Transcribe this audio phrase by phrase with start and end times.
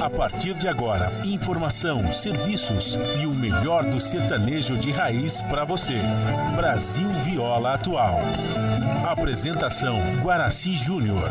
[0.00, 5.96] A partir de agora, informação, serviços e o melhor do sertanejo de raiz para você.
[6.56, 8.18] Brasil Viola Atual.
[9.06, 11.28] Apresentação Guaraci Júnior.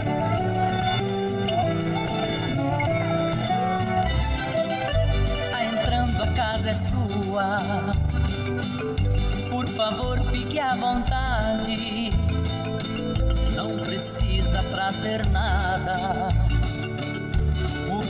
[5.52, 7.58] Tá entrando, a casa é sua.
[9.50, 12.12] Por favor, fique à vontade.
[13.56, 16.47] Não precisa trazer nada.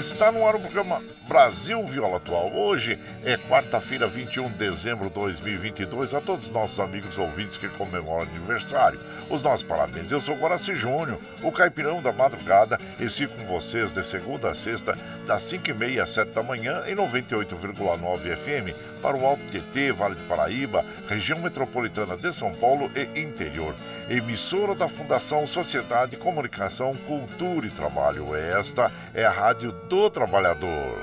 [0.00, 2.52] Está no ar o programa Brasil Viola Atual.
[2.54, 6.14] Hoje é quarta-feira, 21 de dezembro de 2022.
[6.14, 8.98] A todos os nossos amigos ouvintes que comemoram aniversário,
[9.28, 10.10] os nossos parabéns.
[10.10, 14.54] Eu sou Guaraci Júnior, o caipirão da madrugada, e sigo com vocês de segunda a
[14.54, 14.96] sexta,
[15.26, 20.28] das 5h30 às 7 da manhã, em 98,9 FM, para o Alto TT, Vale do
[20.28, 23.74] Paraíba, região metropolitana de São Paulo e interior.
[24.08, 28.34] Emissora da Fundação Sociedade, Comunicação, Cultura e Trabalho.
[28.34, 30.98] Esta é a Rádio do Trabalhador.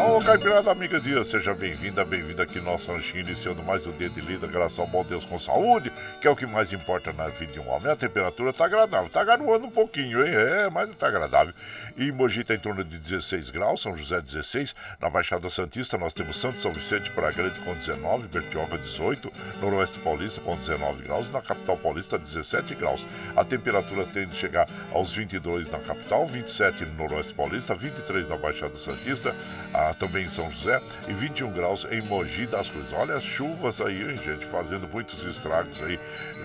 [0.07, 4.07] Ô Caipirada Amiga Dia, seja bem-vinda, bem-vinda aqui no nosso ranchinho, iniciando mais um dia
[4.07, 7.27] de lida, graças ao bom Deus com saúde, que é o que mais importa na
[7.27, 7.91] vida de um homem.
[7.91, 10.31] A temperatura tá agradável, tá garoando um pouquinho, hein?
[10.31, 11.55] É, mas tá agradável.
[11.97, 16.13] E Mogi tá em torno de 16 graus, São José 16, na Baixada Santista nós
[16.13, 21.31] temos Santo São Vicente para Grande com 19, Bertioga 18, Noroeste Paulista com 19 graus,
[21.31, 23.03] na capital paulista 17 graus.
[23.35, 28.37] A temperatura tende a chegar aos 22 na capital, 27 no Noroeste Paulista, 23 na
[28.37, 29.35] Baixada Santista,
[29.73, 32.93] a também em São José, e 21 graus em Mogi das Cruzes.
[32.93, 35.99] Olha as chuvas aí, hein, gente, fazendo muitos estragos aí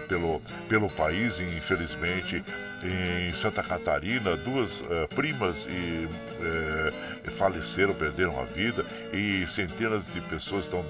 [0.09, 2.45] pelo, pelo país e infelizmente
[2.83, 10.21] em Santa Catarina, duas uh, primas e, uh, faleceram, perderam a vida e centenas de
[10.23, 10.85] pessoas estão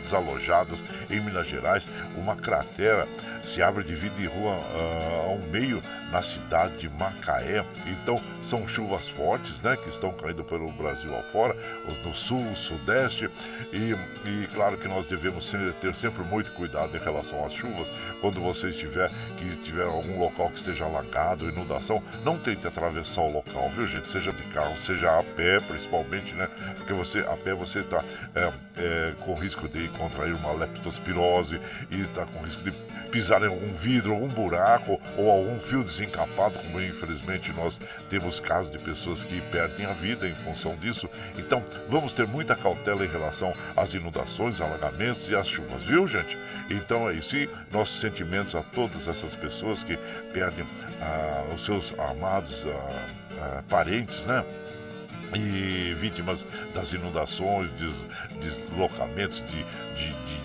[0.00, 1.86] desalojadas em Minas Gerais.
[2.16, 3.06] Uma cratera
[3.44, 7.64] se abre de vida e rua uh, ao meio na cidade de Macaé.
[7.86, 11.56] Então são chuvas fortes, né, que estão caindo pelo Brasil afora,
[12.04, 13.30] no sul, sudeste
[13.72, 13.92] e,
[14.28, 15.50] e claro que nós devemos
[15.80, 17.88] ter sempre muito cuidado em relação às chuvas.
[18.20, 23.32] Quando você estiver que tiver algum local que esteja alagado, inundação, não tente atravessar o
[23.32, 24.08] local, viu gente?
[24.08, 26.48] Seja de carro, seja a pé, principalmente, né?
[26.76, 28.04] Porque você a pé você está
[28.34, 31.60] é, é, com risco de contrair uma leptospirose
[31.90, 32.72] e está com risco de
[33.10, 37.78] pisar em algum vidro, algum buraco ou algum fio desencapado, como infelizmente nós
[38.08, 41.08] temos casos de pessoas que perdem a vida em função disso.
[41.36, 46.36] Então, vamos ter muita cautela em relação às inundações, alagamentos e às chuvas, viu, gente?
[46.70, 47.36] Então é isso.
[47.36, 49.98] E nossos sentimentos a todas essas pessoas que
[50.32, 50.64] perdem
[51.00, 52.64] ah, os seus amados
[53.68, 54.44] parentes, né?
[55.36, 57.94] e vítimas das inundações, des,
[58.40, 60.44] deslocamentos de, de, de,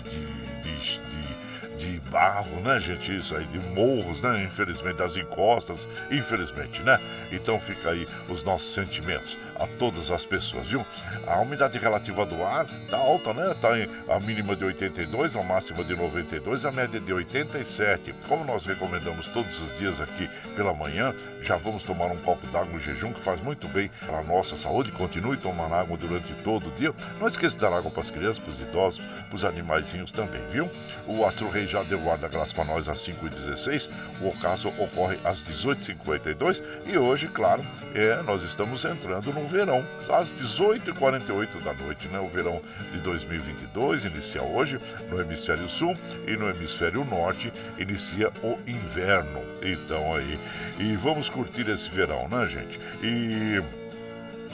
[1.78, 3.16] de, barro, né, gente?
[3.16, 4.44] Isso aí, de morros, né?
[4.44, 7.00] Infelizmente, das encostas, infelizmente, né?
[7.32, 10.84] Então fica aí os nossos sentimentos a todas as pessoas, viu?
[11.26, 13.54] A umidade relativa do ar tá alta, né?
[13.60, 18.14] Tá em a mínima de 82, a máxima de 92, a média de 87.
[18.28, 22.72] Como nós recomendamos todos os dias aqui pela manhã, já vamos tomar um copo d'água
[22.72, 24.90] no jejum que faz muito bem para a nossa saúde.
[24.92, 26.92] Continue tomando água durante todo o dia.
[27.20, 30.40] Não esqueça de dar água para as crianças, para os idosos, para os animaizinhos também,
[30.50, 30.70] viu?
[31.06, 33.88] O Astro Rei já deu guarda-graça para nós às 5h16.
[34.20, 37.64] O ocaso ocorre às 18h52 e hoje, claro,
[37.94, 42.18] é, nós estamos entrando verão, às 18h48 da noite, né?
[42.18, 42.60] O verão
[42.92, 44.78] de 2022 inicia hoje
[45.08, 45.94] no hemisfério sul
[46.26, 49.42] e no hemisfério norte inicia o inverno.
[49.62, 50.38] Então aí,
[50.78, 52.80] e vamos curtir esse verão, né, gente?
[53.02, 53.62] E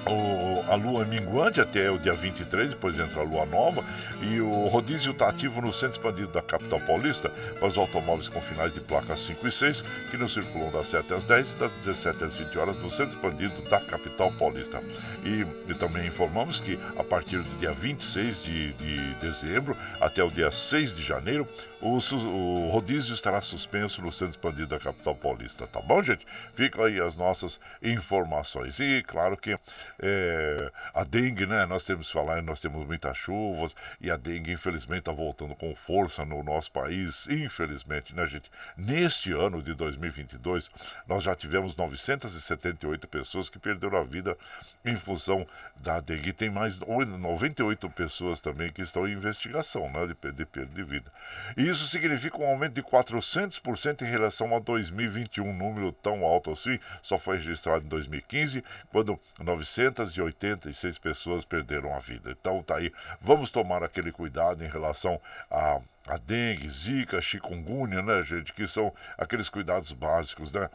[0.07, 3.85] o, a lua minguante até o dia 23, depois entra a lua nova,
[4.23, 8.41] e o rodízio está ativo no centro expandido da capital paulista para os automóveis com
[8.41, 11.73] finais de placas 5 e 6, que não circulam das 7 às 10 e das
[11.85, 14.81] 17 às 20 horas no centro expandido da capital paulista.
[15.25, 20.29] E, e também informamos que a partir do dia 26 de, de dezembro até o
[20.29, 21.47] dia 6 de janeiro,
[21.83, 26.25] o, o, rodízio estará suspenso no centro expandido da capital paulista, tá bom, gente?
[26.55, 28.79] Ficam aí as nossas informações.
[28.79, 29.57] E claro que
[30.01, 31.67] é, a dengue, né?
[31.67, 35.75] Nós temos que falar, nós temos muitas chuvas e a dengue, infelizmente, está voltando com
[35.75, 37.27] força no nosso país.
[37.29, 38.49] Infelizmente, né, gente?
[38.77, 40.71] Neste ano de 2022,
[41.09, 44.39] nós já tivemos 978 pessoas que perderam a vida
[44.85, 45.45] em função
[45.77, 46.29] da dengue.
[46.29, 50.07] E tem mais 98 pessoas também que estão em investigação, né?
[50.07, 51.11] De, de perda de vida.
[51.57, 56.51] E isso significa um aumento de 400% em relação a 2021, um número tão alto
[56.51, 62.31] assim, só foi registrado em 2015, quando 986 pessoas perderam a vida.
[62.31, 65.21] Então tá aí, vamos tomar aquele cuidado em relação
[65.51, 70.69] a a dengue, zika, chikungunya, né, gente, que são aqueles cuidados básicos, né?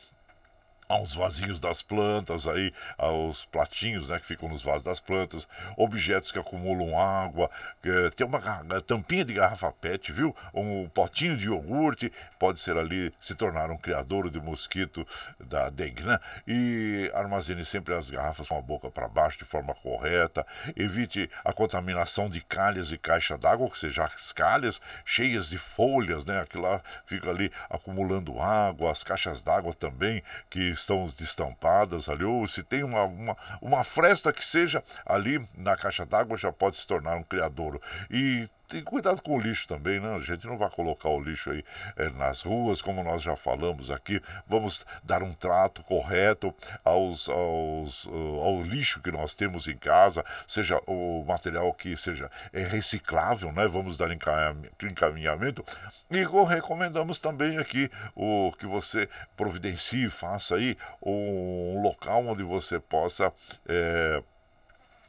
[0.88, 6.31] Aos vasinhos das plantas aí, aos platinhos, né, que ficam nos vasos das plantas, objetos
[6.31, 7.50] que acumulam água,
[7.84, 8.42] é, tem uma
[8.81, 10.36] tampinha de garrafa PET, viu?
[10.54, 15.06] Um potinho de iogurte, pode ser ali se tornar um criador de mosquito
[15.39, 16.19] da dengue, né?
[16.48, 20.45] E armazene sempre as garrafas com a boca para baixo de forma correta,
[20.75, 26.25] evite a contaminação de calhas e caixa d'água, ou seja, as calhas cheias de folhas,
[26.25, 26.42] né?
[26.42, 32.48] Aquilo lá fica ali acumulando água, as caixas d'água também que estão destampadas ali, ou
[32.48, 36.88] se tem uma, uma, uma fresta que seja ali na caixa d'água, já pode se
[36.88, 37.81] tornar um criadouro.
[38.10, 40.16] E tem cuidado com o lixo também, né?
[40.16, 41.64] A gente não vai colocar o lixo aí
[41.95, 44.21] é, nas ruas, como nós já falamos aqui.
[44.45, 50.24] Vamos dar um trato correto aos, aos, uh, ao lixo que nós temos em casa,
[50.45, 53.68] seja o material que seja é, reciclável, né?
[53.68, 55.64] Vamos dar encaminhamento.
[56.12, 63.31] E recomendamos também aqui o que você providencie, faça aí um local onde você possa.
[63.68, 64.21] É,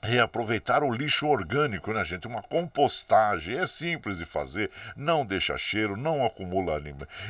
[0.08, 2.26] reaproveitar o lixo orgânico, né, gente?
[2.26, 3.58] Uma compostagem.
[3.58, 6.82] É simples de fazer, não deixa cheiro, não acumula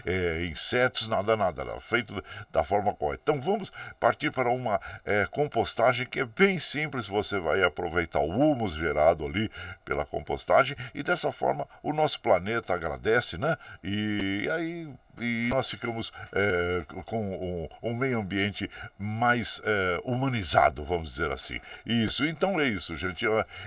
[0.06, 1.80] é, insetos, nada, nada, nada.
[1.80, 3.22] Feito da forma correta.
[3.24, 7.06] Então vamos partir para uma é, compostagem que é bem simples.
[7.08, 9.50] Você vai aproveitar o humus gerado ali
[9.84, 13.56] pela compostagem e dessa forma o nosso planeta agradece, né?
[13.82, 14.88] E aí
[15.20, 21.60] e nós ficamos é, com um, um, meio ambiente mais é, humanizado, vamos dizer assim.
[21.84, 23.26] Isso, então é isso, gente.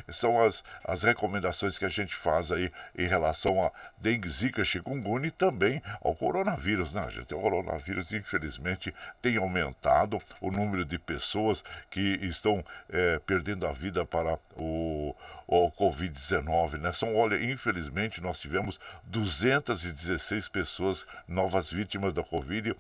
[0.10, 5.28] São as, as recomendações que a gente faz aí em relação a dengue, zika, chikungunya
[5.28, 7.34] e também ao coronavírus, né, gente?
[7.34, 14.06] O coronavírus, infelizmente, tem aumentado o número de pessoas que estão é, perdendo a vida
[14.06, 15.16] para o,
[15.52, 16.94] o Covid-19, né?
[16.94, 22.74] São, olha, infelizmente, nós tivemos 216 pessoas novas vítimas da Covid.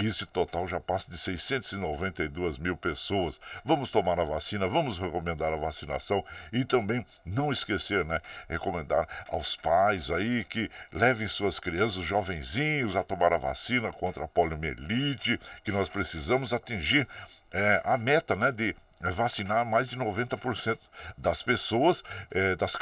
[0.00, 3.40] E esse total já passa de 692 mil pessoas.
[3.64, 8.20] Vamos tomar a vacina, vamos recomendar a vacinação e também não esquecer, né?
[8.48, 14.24] Recomendar aos pais aí que levem suas crianças, os jovenzinhos, a tomar a vacina contra
[14.24, 17.08] a poliomielite, que nós precisamos atingir
[17.50, 18.52] é, a meta, né?
[18.52, 20.78] De vacinar mais de 90%
[21.16, 22.76] das pessoas, é, das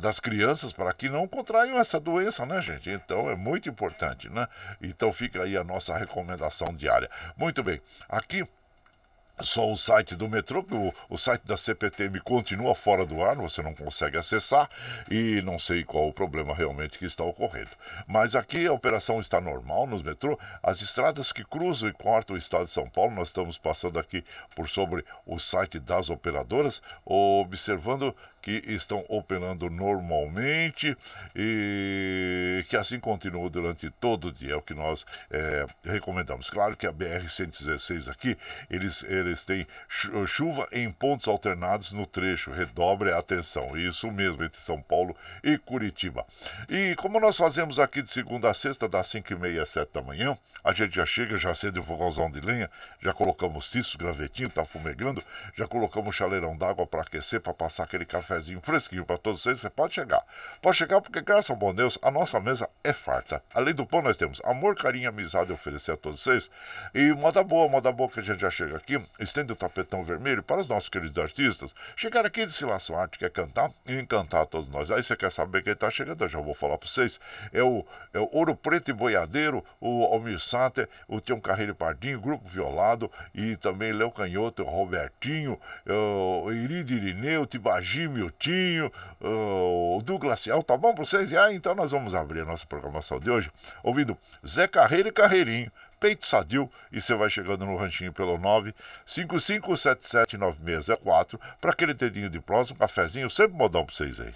[0.00, 2.90] das crianças para que não contraiam essa doença, né, gente?
[2.90, 4.48] Então é muito importante, né?
[4.80, 7.10] Então fica aí a nossa recomendação diária.
[7.36, 7.80] Muito bem.
[8.08, 8.44] Aqui
[9.42, 13.62] só o site do metrô, o, o site da CPTM continua fora do ar, você
[13.62, 14.68] não consegue acessar
[15.10, 17.70] e não sei qual o problema realmente que está ocorrendo.
[18.06, 20.38] Mas aqui a operação está normal nos metrô.
[20.62, 24.24] As estradas que cruzam e cortam o estado de São Paulo, nós estamos passando aqui
[24.54, 30.96] por sobre o site das operadoras, observando que estão operando normalmente
[31.34, 36.48] e que assim continue durante todo o dia, é o que nós é, recomendamos.
[36.50, 38.36] Claro que a BR-116 aqui,
[38.70, 39.66] eles, eles têm
[40.26, 45.58] chuva em pontos alternados no trecho, redobre a atenção, isso mesmo, entre São Paulo e
[45.58, 46.24] Curitiba.
[46.68, 49.92] E como nós fazemos aqui de segunda a sexta, das 5 e meia às 7
[49.92, 52.70] da manhã, a gente já chega, já acende o fogãozão de lenha,
[53.02, 55.22] já colocamos tiços, gravetinho, tá fumegando,
[55.56, 59.60] já colocamos chaleirão d'água para aquecer, para passar aquele café cafezinho fresquinho para todos vocês,
[59.60, 60.24] você pode chegar.
[60.62, 63.42] Pode chegar porque, graças ao bom Deus, a nossa mesa é farta.
[63.52, 66.50] Além do pão, nós temos amor, carinho, amizade a oferecer a todos vocês.
[66.94, 70.42] E moda boa, moda boa que a gente já chega aqui, estende o tapetão vermelho
[70.42, 71.74] para os nossos queridos artistas.
[71.96, 74.90] Chegar aqui de Silar sua arte, quer cantar e encantar a todos nós.
[74.90, 77.18] Aí você quer saber quem está chegando, eu já vou falar para vocês.
[77.52, 77.84] É o,
[78.14, 83.10] é o Ouro Preto e Boiadeiro, o Almir Sater, o Tião Carreiro Pardinho, Grupo Violado
[83.34, 90.76] e também Léo Canhoto, o Robertinho, o Iride Irineu, Tibagime, Miltinho, o Douglas Ciel, tá
[90.76, 91.32] bom pra vocês?
[91.32, 93.50] E aí, então nós vamos abrir a nossa programação de hoje
[93.82, 95.72] ouvindo Zé Carreiro e Carreirinho.
[95.98, 102.76] Peito Sadio e você vai chegando no ranchinho pelo 955779604 para aquele dedinho de próximo,
[102.76, 104.32] um cafezinho, sempre modão pra vocês aí.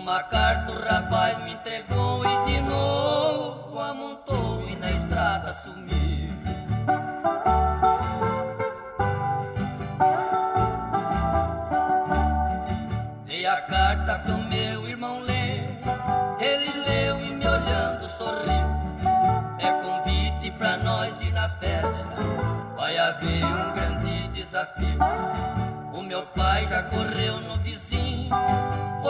[0.00, 5.99] Uma carta o rapaz me entregou e de novo amontou e na estrada sumiu.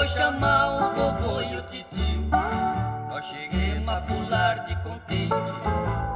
[0.01, 2.27] Foi chamar o vovô e o titio.
[3.11, 5.35] Nós cheguei macular de contente,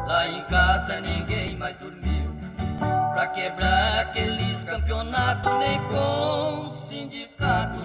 [0.07, 2.35] lá em casa ninguém mais dormiu.
[2.79, 7.79] Pra quebrar aqueles campeonatos, nem com sindicato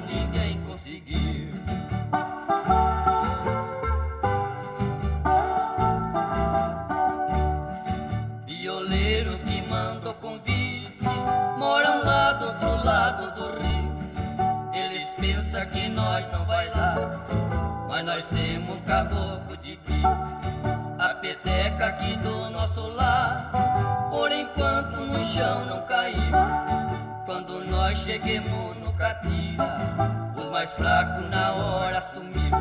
[18.20, 20.10] nós um caboclo de bio.
[21.00, 23.50] A peteca aqui do nosso lar,
[24.12, 26.18] por enquanto no chão não caiu.
[27.26, 29.78] Quando nós cheguemos no catira,
[30.36, 32.52] os mais fracos na hora sumiu.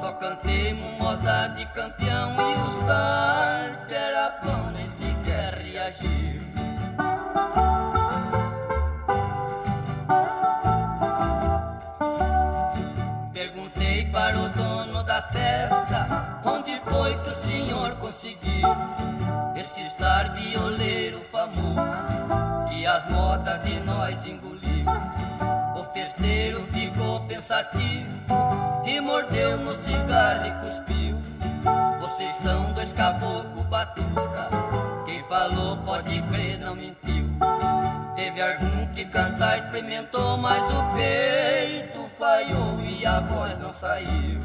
[0.00, 2.78] Só cantemos moda de campeão e os
[3.86, 6.13] que era bom nem sequer reagiu.
[24.24, 24.86] Nós engoliu?
[25.76, 28.08] O festeiro ficou pensativo
[28.86, 31.18] e mordeu no cigarro e cuspiu.
[32.00, 34.48] Você são dois caboclo batuta.
[35.04, 37.28] Quem falou pode crer, não mentiu.
[38.16, 44.40] Teve algum que cantar experimentou, mas o peito falhou e a voz não saiu.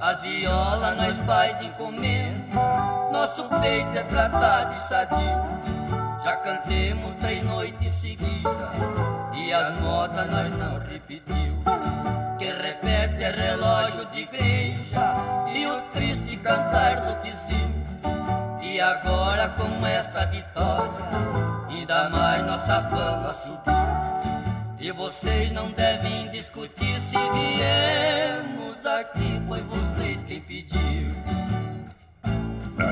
[0.00, 1.93] As violas nós vai de comer,
[3.44, 6.22] nosso peito é tratado de sadio.
[6.22, 8.70] Já cantemos três noites seguidas
[9.34, 11.62] e as modas nós não repetiu.
[12.38, 15.16] Quem repete é relógio de igreja
[15.54, 17.84] e o triste cantar do tizinho.
[18.62, 20.92] E agora com esta vitória,
[21.68, 23.74] ainda mais nossa fama subiu.
[24.78, 31.23] E vocês não devem discutir se viemos aqui, foi vocês quem pediu.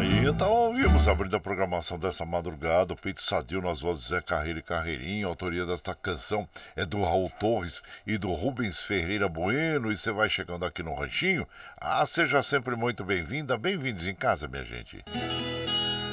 [0.03, 4.59] Aí então ouvimos abrindo a programação dessa madrugada, o Peito Sadio nas vozes Zé Carreira
[4.59, 5.29] e Carreirinho.
[5.29, 9.93] A autoria desta canção é do Raul Torres e do Rubens Ferreira Bueno.
[9.93, 11.47] E você vai chegando aqui no Ranchinho.
[11.81, 15.05] Ah, seja sempre muito bem-vinda, bem-vindos em casa, minha gente.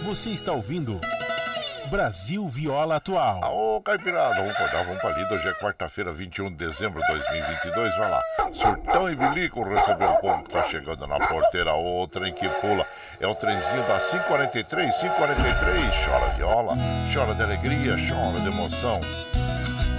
[0.03, 1.01] Você está ouvindo.
[1.89, 3.41] Brasil Viola Atual.
[3.51, 5.34] Ô, Caipirada, vamos acordar, vamos pra lida.
[5.34, 7.98] Hoje é quarta-feira, 21 de dezembro de 2022.
[7.98, 8.22] Vai lá.
[8.53, 11.74] Surtão e bilico recebeu o povo que tá chegando na porteira.
[11.74, 12.86] O trem que pula
[13.19, 16.05] é o trenzinho da 543, 543.
[16.05, 16.75] Chora viola,
[17.12, 19.00] chora de alegria, chora de emoção.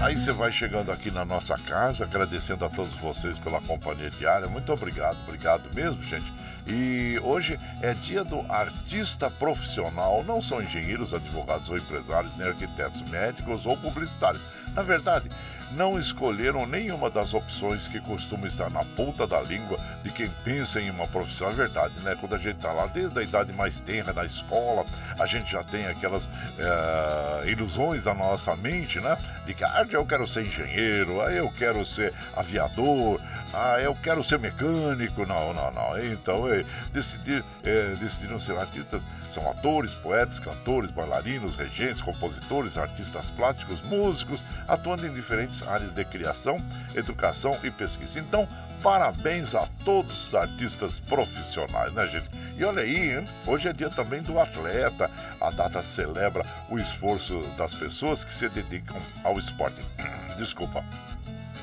[0.00, 4.46] Aí você vai chegando aqui na nossa casa, agradecendo a todos vocês pela companhia diária.
[4.46, 6.39] Muito obrigado, obrigado mesmo, gente.
[6.66, 10.22] E hoje é dia do artista profissional.
[10.24, 14.42] Não são engenheiros, advogados ou empresários, nem arquitetos, médicos ou publicitários.
[14.74, 15.28] Na verdade,
[15.72, 20.80] não escolheram nenhuma das opções que costumam estar na ponta da língua de quem pensa
[20.80, 21.48] em uma profissão.
[21.48, 22.16] É verdade, né?
[22.18, 24.84] Quando a gente está lá desde a idade mais tenra na escola,
[25.18, 29.16] a gente já tem aquelas é, ilusões na nossa mente, né?
[29.46, 33.20] De que ah, eu quero ser engenheiro, ah, eu quero ser aviador,
[33.52, 35.26] ah, eu quero ser mecânico.
[35.26, 36.04] Não, não, não.
[36.04, 43.30] Então, é, decidir, é, decidiram ser artistas são atores, poetas, cantores, bailarinos, regentes, compositores, artistas
[43.30, 46.56] plásticos, músicos, atuando em diferentes áreas de criação,
[46.94, 48.18] educação e pesquisa.
[48.18, 48.48] Então,
[48.82, 52.28] parabéns a todos os artistas profissionais, né, gente?
[52.56, 53.26] E olha aí, hein?
[53.46, 55.10] hoje é dia também do atleta.
[55.40, 59.80] A data celebra o esforço das pessoas que se dedicam ao esporte.
[60.36, 60.84] Desculpa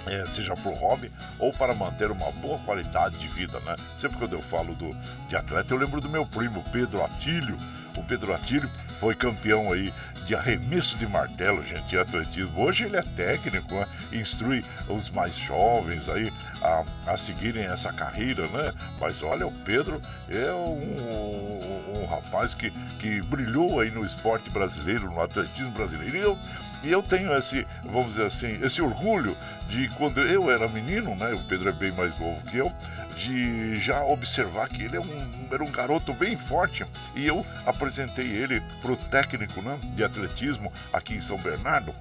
[0.10, 3.76] é, seja para o hobby ou para manter uma boa qualidade de vida, né?
[3.98, 4.96] Sempre quando eu falo do,
[5.28, 7.58] de atleta, eu lembro do meu primo Pedro Atílio.
[7.96, 9.92] O Pedro Atílio foi campeão aí
[10.27, 12.62] de arremesso de martelo, gente, de atletismo.
[12.62, 13.88] Hoje ele é técnico, né?
[14.12, 16.31] instrui os mais jovens aí
[16.62, 18.74] a, a seguirem essa carreira, né?
[19.00, 24.50] Mas olha, o Pedro é um, um, um rapaz que, que brilhou aí no esporte
[24.50, 26.18] brasileiro, no atletismo brasileiro.
[26.18, 26.38] E eu,
[26.83, 29.35] e eu tenho esse, vamos dizer assim, esse orgulho
[29.70, 31.33] de quando eu era menino, né?
[31.33, 32.72] O Pedro é bem mais novo que eu,
[33.18, 36.85] de já observar que ele é um, era um garoto bem forte.
[37.16, 41.94] E eu apresentei ele pro técnico né, de atletismo aqui em São Bernardo.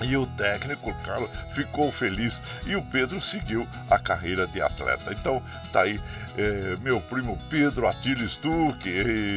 [0.00, 5.12] E o técnico, cara, ficou feliz e o Pedro seguiu a carreira de atleta.
[5.12, 6.00] Então, tá aí
[6.36, 8.88] é, meu primo Pedro Atílio Stuck.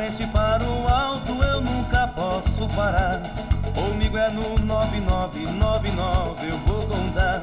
[0.00, 3.20] Frente para o alto eu nunca posso parar.
[3.74, 7.42] Comigo é no 9999 eu vou contar.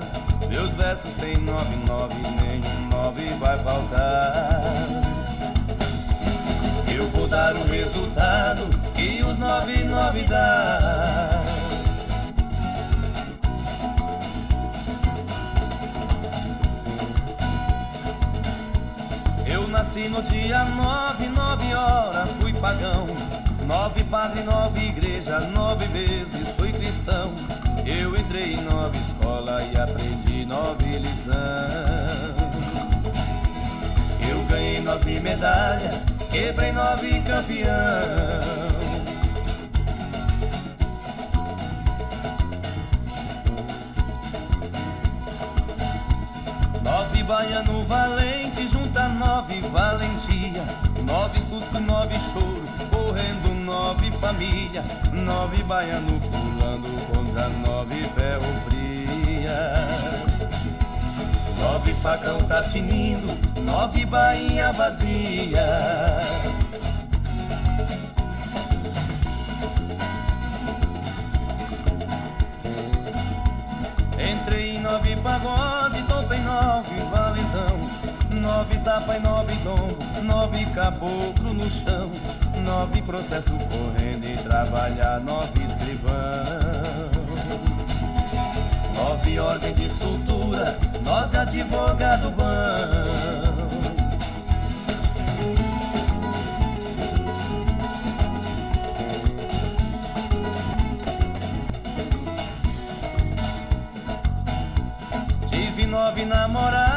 [0.50, 4.64] Meus versos tem 99, nenhum 9 vai faltar.
[6.88, 11.67] Eu vou dar o resultado que os 99 dá.
[19.70, 23.06] Nasci no dia 9, 9 horas, fui pagão.
[23.68, 27.34] Nove padre, nove igreja, nove vezes fui cristão.
[27.86, 31.34] Eu entrei em nove escola e aprendi nove lição.
[34.30, 38.68] Eu ganhei nove medalhas, quebrei nove campeão.
[46.84, 48.37] Nove baiano valente,
[49.28, 50.64] nove valentia.
[51.04, 54.84] Nove susto, nove choro, correndo nove família.
[55.12, 59.60] Nove baiano pulando contra nove ferro fria.
[61.60, 63.28] Nove facão tá tinindo,
[63.62, 65.68] nove bainha vazia.
[74.18, 81.70] Entrei em nove pagode, topei nove valentão Nove tapa e nove tombo, nove caboclo no
[81.70, 82.12] chão.
[82.64, 86.14] Nove processo correndo e trabalhar, nove escrivão.
[88.96, 93.48] Nove ordem de soltura, nove advogado bom.
[105.88, 106.97] Nove fui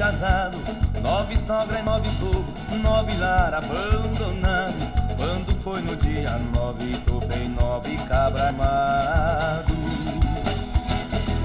[0.00, 0.56] casado
[1.02, 2.44] Nove sogra e nove sogro,
[2.82, 4.74] nove lar abandonado.
[5.16, 9.72] Quando foi no dia nove, topei nove cabra armado.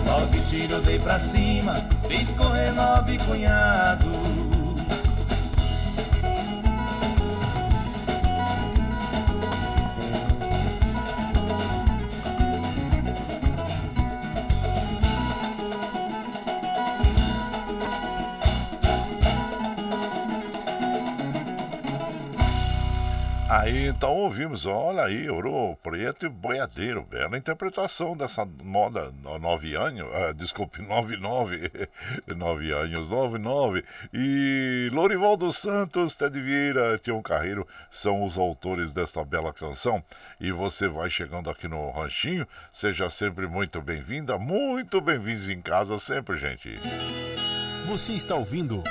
[0.05, 1.75] Nove tiro dei pra cima,
[2.07, 4.44] fiz correr nove cunhado
[23.55, 30.01] Aí então ouvimos, olha aí, Ouro Preto e Boiadeiro, bela interpretação dessa moda nove anos,
[30.01, 31.71] uh, desculpe, nove nove,
[32.35, 33.85] nove anos, nove nove.
[34.13, 40.03] E Lorival dos Santos, Ted Vieira, Tião Carreiro são os autores desta bela canção.
[40.37, 45.97] E você vai chegando aqui no Ranchinho, seja sempre muito bem-vinda, muito bem-vindos em casa
[45.97, 46.77] sempre, gente.
[47.87, 48.83] Você está ouvindo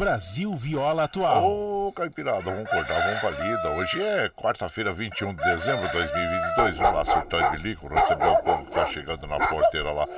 [0.00, 1.44] Brasil Viola Atual.
[1.44, 3.68] Ô, Caipirada, vamos cortar, vamos pra lida.
[3.76, 6.76] Hoje é quarta-feira, 21 de dezembro de 2022.
[6.78, 10.08] Vai lá, surtar de bilico, receber o povo que tá chegando na porteira lá.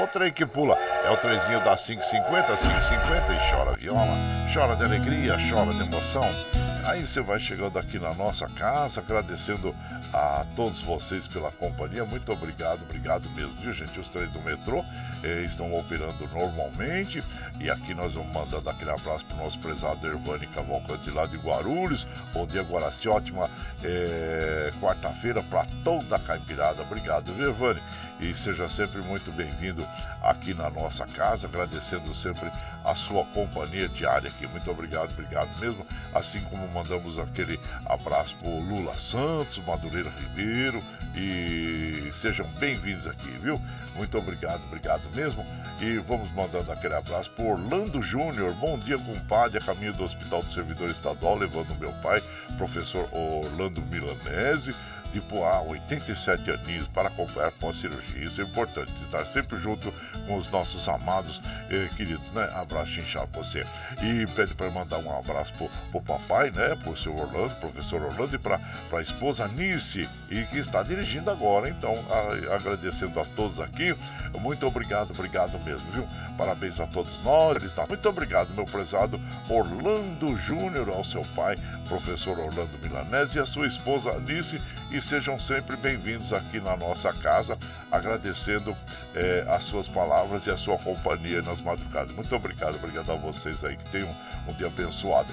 [0.00, 4.14] Outra aí que pula é o trezinho da 550, 550 e chora viola,
[4.54, 6.63] chora de alegria, chora de emoção.
[6.86, 9.74] Aí você vai chegando aqui na nossa casa, agradecendo
[10.12, 12.04] a todos vocês pela companhia.
[12.04, 13.98] Muito obrigado, obrigado mesmo, viu, gente?
[13.98, 14.84] Os trens do metrô
[15.22, 17.24] eh, estão operando normalmente.
[17.58, 21.38] E aqui nós vamos mandando aquele abraço para o nosso prezado Ervani Cavalcante lá de
[21.38, 22.06] Guarulhos.
[22.34, 23.08] Bom dia, Guaraci.
[23.08, 23.48] Ótima
[23.82, 26.82] eh, quarta-feira para toda a caipirada.
[26.82, 27.80] Obrigado, viu, Ervani?
[28.24, 29.86] E seja sempre muito bem-vindo
[30.22, 32.50] aqui na nossa casa, agradecendo sempre
[32.82, 34.46] a sua companhia diária aqui.
[34.46, 35.86] Muito obrigado, obrigado mesmo.
[36.14, 40.82] Assim como mandamos aquele abraço para Lula Santos, Madureira Ribeiro
[41.14, 43.60] e sejam bem-vindos aqui, viu?
[43.94, 45.44] Muito obrigado, obrigado mesmo.
[45.78, 48.54] E vamos mandando aquele abraço para Orlando Júnior.
[48.54, 52.22] Bom dia, compadre, a caminho do Hospital do Servidor Estadual, levando meu pai,
[52.56, 54.74] professor Orlando Milanese
[55.14, 58.24] de Poá, 87 aninhos, para acompanhar com a cirurgia.
[58.24, 59.92] Isso é importante, estar sempre junto
[60.26, 62.50] com os nossos amados eh, queridos, né?
[62.52, 63.64] Abraço inchado você.
[64.02, 66.74] E pede para mandar um abraço pro, pro papai, né?
[66.82, 68.58] Pro seu Orlando, professor Orlando, e pra,
[68.90, 71.68] pra esposa Nice, e que está dirigindo agora.
[71.68, 73.96] Então, a, agradecendo a todos aqui.
[74.40, 76.08] Muito obrigado, obrigado mesmo, viu?
[76.36, 77.58] Parabéns a todos nós.
[77.88, 81.56] Muito obrigado, meu prezado Orlando Júnior, ao seu pai,
[81.88, 84.60] professor Orlando Milanese, e a sua esposa Alice.
[84.94, 87.58] E sejam sempre bem-vindos aqui na nossa casa,
[87.90, 88.76] agradecendo
[89.16, 92.14] eh, as suas palavras e a sua companhia nas madrugadas.
[92.14, 94.08] Muito obrigado, obrigado a vocês aí que tenham
[94.46, 95.26] um, dia abençoado.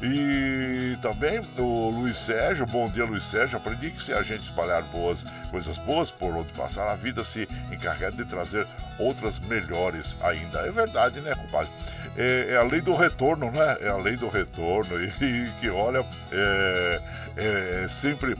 [0.00, 4.84] E também o Luiz Sérgio, bom dia Luiz Sérgio, aprendi que se a gente espalhar
[4.84, 8.68] boas coisas boas por onde passar, a vida se encarrega de trazer
[9.00, 10.60] outras melhores ainda.
[10.60, 11.72] É verdade, né, compadre?
[12.18, 13.78] é, é, a lei do retorno, né?
[13.80, 15.00] É a lei do retorno.
[15.00, 17.00] E, e que olha, é,
[17.36, 18.36] é sempre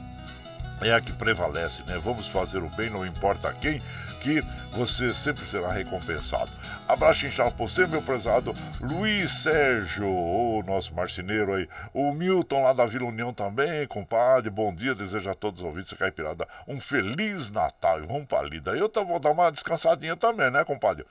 [0.81, 1.99] é a que prevalece, né?
[2.03, 3.81] Vamos fazer o bem, não importa quem,
[4.21, 6.51] que você sempre será recompensado.
[6.87, 11.69] Abraço inchado por você, meu prezado Luiz Sérgio, o nosso marceneiro aí.
[11.93, 14.51] O Milton lá da Vila União também, compadre.
[14.51, 18.43] Bom dia, desejo a todos os ouvintes da Caipirada um feliz Natal e vamos pra
[18.43, 18.73] lida.
[18.73, 21.05] Eu tô, vou dar uma descansadinha também, né, compadre?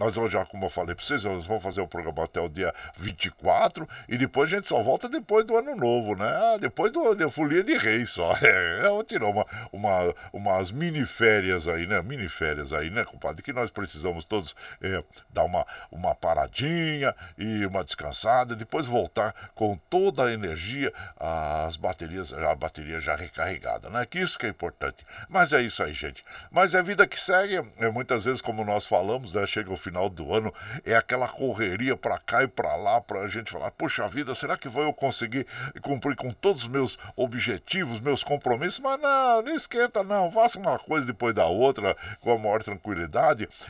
[0.00, 2.48] Nós vamos já, como eu falei pra vocês, nós vamos fazer o programa até o
[2.48, 6.26] dia 24 e depois a gente só volta depois do ano novo, né?
[6.26, 8.34] Ah, depois do, da folia de reis só.
[8.42, 12.00] É, eu tirar uma, uma, umas mini férias aí, né?
[12.00, 13.42] Mini férias aí, né, compadre?
[13.42, 19.76] Que nós precisamos todos é, dar uma, uma paradinha e uma descansada, depois voltar com
[19.88, 24.04] toda a energia, as baterias, a bateria já recarregada, né?
[24.06, 25.04] Que isso que é importante.
[25.28, 26.24] Mas é isso aí, gente.
[26.50, 29.46] Mas é vida que segue, é muitas vezes como nós falamos, né?
[29.46, 30.52] Chega o final do ano,
[30.84, 34.56] é aquela correria para cá e para lá para a gente falar, puxa vida, será
[34.56, 35.46] que vou eu conseguir
[35.82, 38.80] cumprir com todos os meus objetivos, meus compromissos?
[38.80, 42.89] Mas não, não esquenta não, faça uma coisa depois da outra com a maior tranquilidade,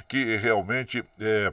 [0.09, 1.53] que realmente é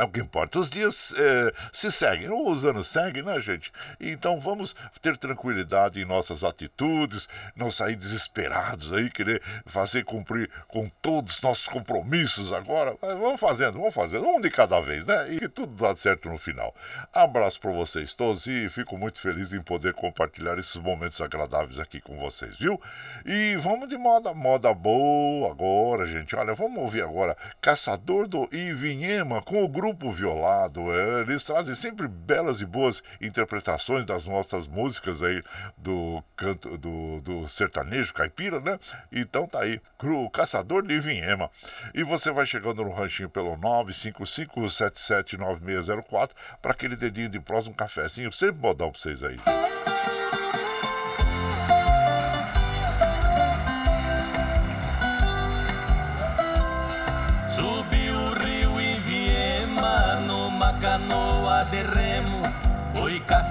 [0.00, 0.58] é o que importa.
[0.58, 3.70] Os dias é, se seguem, os anos seguem, né, gente?
[4.00, 10.88] Então vamos ter tranquilidade em nossas atitudes, não sair desesperados aí, querer fazer cumprir com
[11.02, 12.96] todos os nossos compromissos agora.
[13.00, 15.32] Vamos fazendo, vamos fazendo, um de cada vez, né?
[15.34, 16.74] E tudo dá certo no final.
[17.12, 22.00] Abraço para vocês todos e fico muito feliz em poder compartilhar esses momentos agradáveis aqui
[22.00, 22.80] com vocês, viu?
[23.26, 26.34] E vamos de moda, moda boa agora, gente.
[26.34, 30.90] Olha, vamos ouvir agora Caçador do Ivinhema com o grupo grupo violado.
[30.92, 35.42] É, eles trazem sempre belas e boas interpretações das nossas músicas aí
[35.76, 38.78] do canto do, do sertanejo caipira, né?
[39.12, 41.50] Então tá aí, o Caçador de Vinhema.
[41.94, 46.30] E você vai chegando no ranchinho pelo 955779604
[46.62, 49.36] para aquele dedinho de prós, um cafezinho, sempre modão pra vocês aí.
[49.38, 49.70] canoa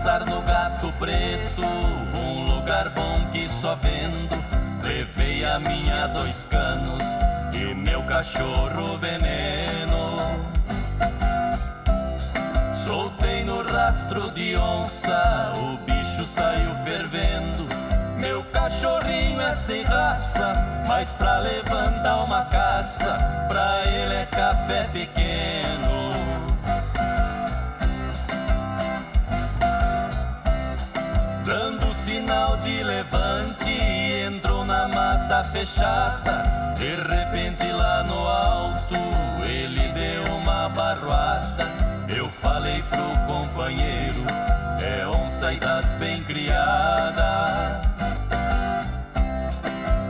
[0.01, 1.61] No gato preto.
[1.61, 4.29] Um lugar bom que só vendo
[4.81, 7.03] Levei a minha dois canos
[7.53, 10.17] E meu cachorro veneno.
[12.73, 17.67] Soltei no rastro de onça O bicho saiu fervendo.
[18.21, 20.53] Meu cachorrinho é sem raça
[20.87, 23.17] Mas pra levantar uma caça
[23.49, 26.48] Pra ele é café pequeno
[31.49, 33.71] Dando sinal de levante,
[34.23, 36.43] entrou na mata fechada.
[36.77, 38.93] De repente lá no alto,
[39.43, 41.67] ele deu uma barroada.
[42.15, 44.23] Eu falei pro companheiro,
[44.79, 47.81] é onça e das bem criada.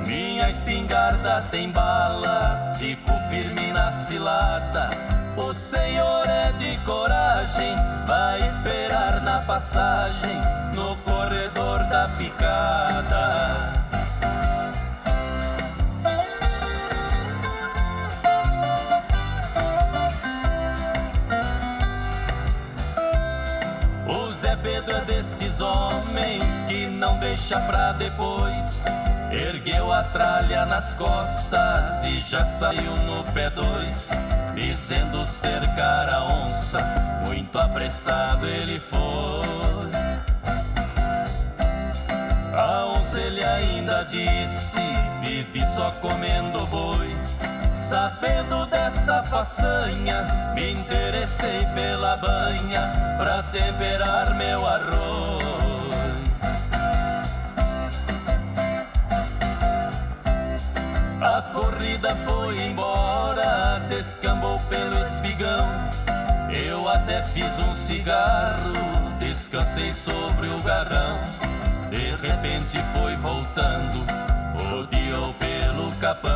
[0.06, 4.90] Minha espingarda tem bala, fico firme na cilada.
[5.38, 7.74] O senhor é de coragem,
[8.06, 10.38] vai esperar na passagem,
[12.20, 13.72] picada.
[24.06, 28.84] O Zé Pedro é desses homens que não deixa pra depois.
[29.32, 34.10] Ergueu a tralha nas costas e já saiu no pé dois,
[34.56, 36.80] dizendo cercar a onça.
[37.26, 39.89] Muito apressado ele foi.
[42.54, 44.80] A onça ele ainda disse:
[45.22, 47.16] vive só comendo boi.
[47.72, 55.50] Sabendo desta façanha, me interessei pela banha pra temperar meu arroz.
[61.22, 65.68] A corrida foi embora, descambou pelo espigão.
[66.50, 68.74] Eu até fiz um cigarro,
[69.20, 71.20] descansei sobre o garrão.
[71.92, 74.06] De repente foi voltando,
[74.58, 76.30] rodeou pelo capão.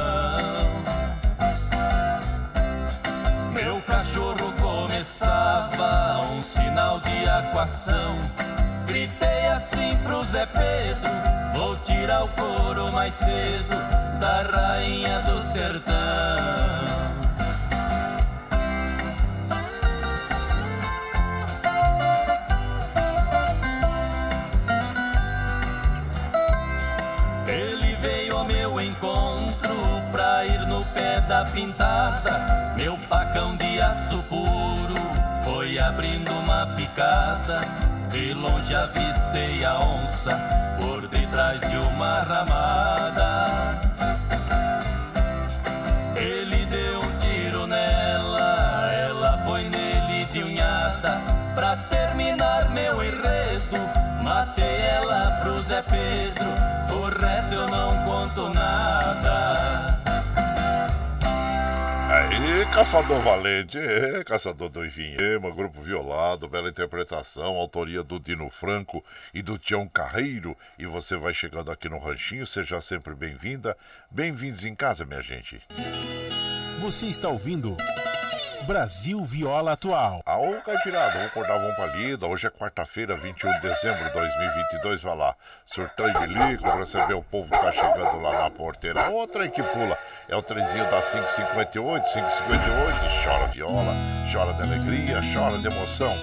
[3.54, 8.18] Meu cachorro começava um sinal de aquação.
[8.88, 11.12] Gritei assim pro Zé Pedro:
[11.54, 13.76] Vou tirar o couro mais cedo
[14.20, 17.23] da rainha do sertão.
[31.46, 32.74] Pintada.
[32.78, 34.96] Meu facão de aço puro
[35.44, 37.62] foi abrindo uma picada.
[38.10, 40.38] De longe avistei a onça
[40.80, 43.80] por detrás de uma ramada.
[46.16, 51.20] Ele deu um tiro nela, ela foi nele de unhada.
[51.56, 53.78] Pra terminar meu enredo,
[54.24, 56.46] matei ela pro Zé Pedro.
[56.96, 59.93] O resto eu não conto nada.
[62.74, 69.04] Caçador Valente, é, Caçador do Ivinhema, Grupo Violado, bela interpretação, autoria do Dino Franco
[69.34, 70.58] e do Tião Carreiro.
[70.78, 73.78] E você vai chegando aqui no Ranchinho, seja sempre bem-vinda.
[74.12, 75.62] Bem-vindos em casa, minha gente.
[76.82, 77.78] Você está ouvindo
[78.66, 80.22] Brasil Viola Atual.
[80.26, 82.28] Aô, Caipirada, vamos acordar, vamos pra lida.
[82.28, 85.02] Hoje é quarta-feira, 21 de dezembro de 2022.
[85.02, 89.10] Vai lá, surtão e bilico, receber o povo que tá chegando lá na porteira.
[89.10, 89.98] Outra aí que pula.
[90.30, 93.24] É o trenzinho da 558, 558.
[93.24, 93.94] Chora viola,
[94.32, 96.14] chora de alegria, chora de emoção.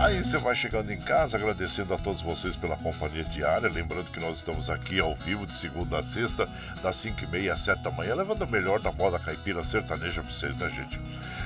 [0.00, 3.70] Aí você vai chegando em casa, agradecendo a todos vocês pela companhia diária.
[3.70, 6.48] Lembrando que nós estamos aqui ao vivo de segunda a sexta,
[6.82, 10.56] das 5h30 às 7 da manhã, levando o melhor da moda caipira sertaneja pra vocês,
[10.56, 10.98] né, gente?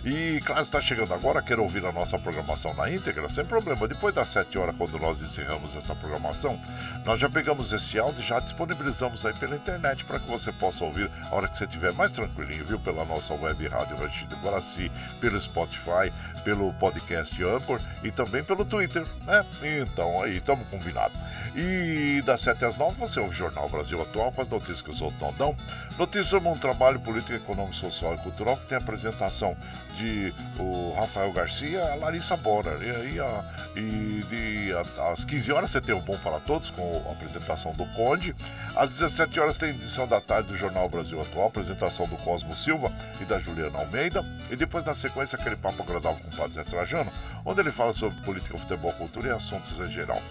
[0.05, 3.87] E claro, está chegando agora, quer ouvir a nossa programação na íntegra, sem problema.
[3.87, 6.59] Depois das 7 horas, quando nós encerramos essa programação,
[7.05, 10.85] nós já pegamos esse áudio e já disponibilizamos aí pela internet para que você possa
[10.85, 12.79] ouvir a hora que você estiver mais tranquilinho, viu?
[12.79, 19.05] Pela nossa web rádio Ranchido Guaraci, pelo Spotify, pelo podcast Anchor e também pelo Twitter,
[19.27, 19.45] né?
[19.63, 21.17] Então aí, estamos combinados.
[21.57, 24.91] E das 7 às 9 você ouve o Jornal Brasil Atual com as notícias que
[24.91, 25.57] eu sou Tondão.
[25.99, 29.57] Notícias sobre um trabalho político, econômico, social e cultural que tem apresentação
[29.99, 32.79] de o Rafael Garcia a Larissa Bora.
[32.81, 33.45] E aí, a,
[33.77, 37.73] e de, a, às 15 horas você tem o Bom para Todos com a apresentação
[37.73, 38.35] do Conde.
[38.77, 42.93] Às 17 horas tem edição da tarde do Jornal Brasil Atual, apresentação do Cosmo Silva
[43.21, 44.25] e da Juliana Almeida.
[44.51, 47.11] E depois, na sequência, aquele papo agradável com o Padre Zé Trajano,
[47.45, 50.23] onde ele fala sobre política, futebol, cultura e assuntos em geral.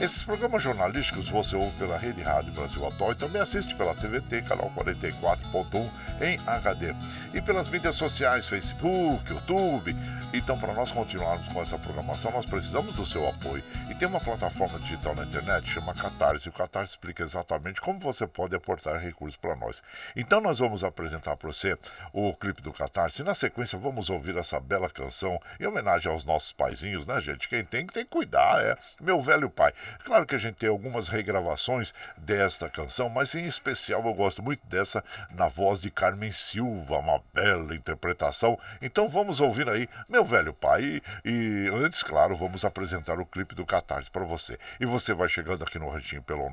[0.00, 4.42] Esses programas jornalísticos você ouve pela Rede Rádio Brasil Atual e também assiste pela TVT,
[4.42, 6.94] canal 44.1 em HD.
[7.34, 9.94] E pelas mídias sociais, Facebook, YouTube.
[10.32, 13.62] Então, para nós continuarmos com essa programação, nós precisamos do seu apoio.
[13.90, 16.48] E tem uma plataforma digital na internet, chama Catarse.
[16.48, 19.82] O Catarse explica exatamente como você pode aportar recursos para nós.
[20.14, 21.76] Então, nós vamos apresentar para você
[22.12, 23.22] o clipe do Catarse.
[23.22, 27.48] E na sequência, vamos ouvir essa bela canção em homenagem aos nossos paizinhos, né, gente?
[27.48, 29.72] Quem tem que tem que cuidar, é meu velho pai.
[30.04, 34.66] Claro que a gente tem algumas regravações desta canção, mas em especial eu gosto muito
[34.66, 38.58] dessa na voz de Carmen Silva, uma bela interpretação.
[38.80, 43.66] Então vamos ouvir aí Meu Velho Pai e, antes, claro, vamos apresentar o clipe do
[43.66, 44.58] Catarse para você.
[44.80, 46.48] E você vai chegando aqui no ranchinho pelo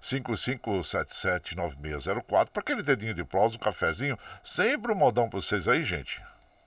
[0.00, 6.20] 955779604 para aquele dedinho de prosa, um cafezinho, sempre um modão para vocês aí, gente.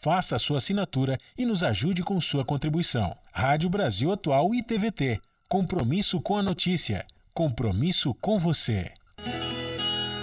[0.00, 3.16] Faça a sua assinatura e nos ajude com sua contribuição.
[3.32, 5.20] Rádio Brasil Atual e TVT.
[5.48, 7.04] Compromisso com a notícia.
[7.34, 8.92] Compromisso com você.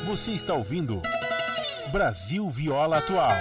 [0.05, 1.01] Você está ouvindo
[1.91, 3.33] Brasil Viola Atual.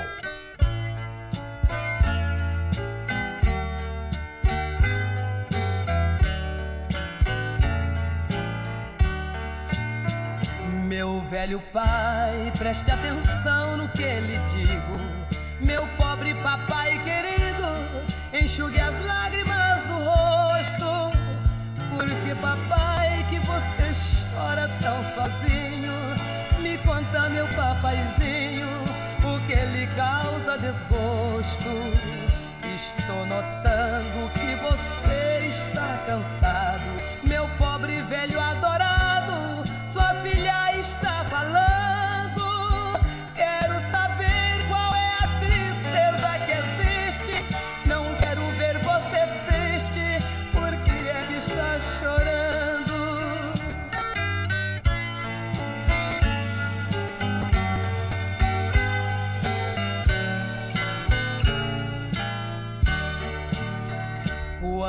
[10.89, 15.14] Meu velho pai, preste atenção no que lhe digo.
[15.65, 17.69] Meu pobre papai querido,
[18.33, 21.19] enxugue as lágrimas do rosto.
[21.97, 23.93] Porque papai, que você
[24.35, 25.93] chora tão sozinho,
[26.61, 28.69] me conta, meu papaizinho,
[29.25, 31.71] o que lhe causa desgosto.
[32.75, 34.34] Estou notando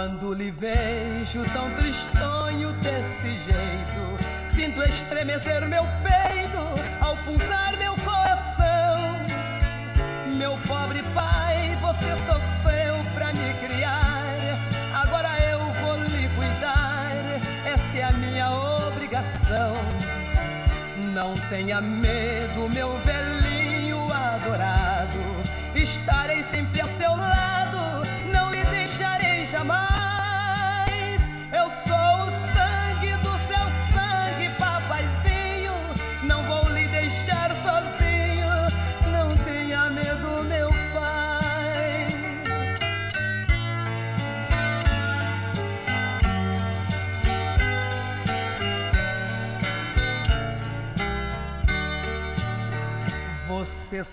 [0.05, 6.59] Quando lhe vejo tão tristonho desse jeito, sinto estremecer meu peito
[7.01, 9.17] ao pulsar meu coração.
[10.37, 14.35] Meu pobre pai, você sofreu pra me criar,
[14.93, 17.09] agora eu vou lhe cuidar.
[18.19, 19.73] minha obrigação.
[21.15, 23.24] Não tenha medo, meu velhinho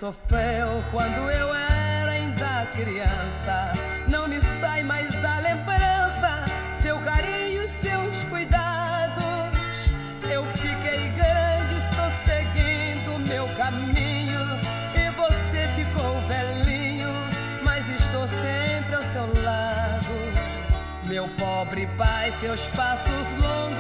[0.03, 3.73] sofreu quando eu era ainda criança.
[4.09, 6.45] Não me sai mais da lembrança
[6.83, 9.55] seu carinho seus cuidados.
[10.29, 14.41] Eu fiquei grande, estou seguindo meu caminho.
[14.97, 17.13] E você ficou velhinho,
[17.63, 20.15] mas estou sempre ao seu lado.
[21.07, 23.72] Meu pobre pai, seus passos longos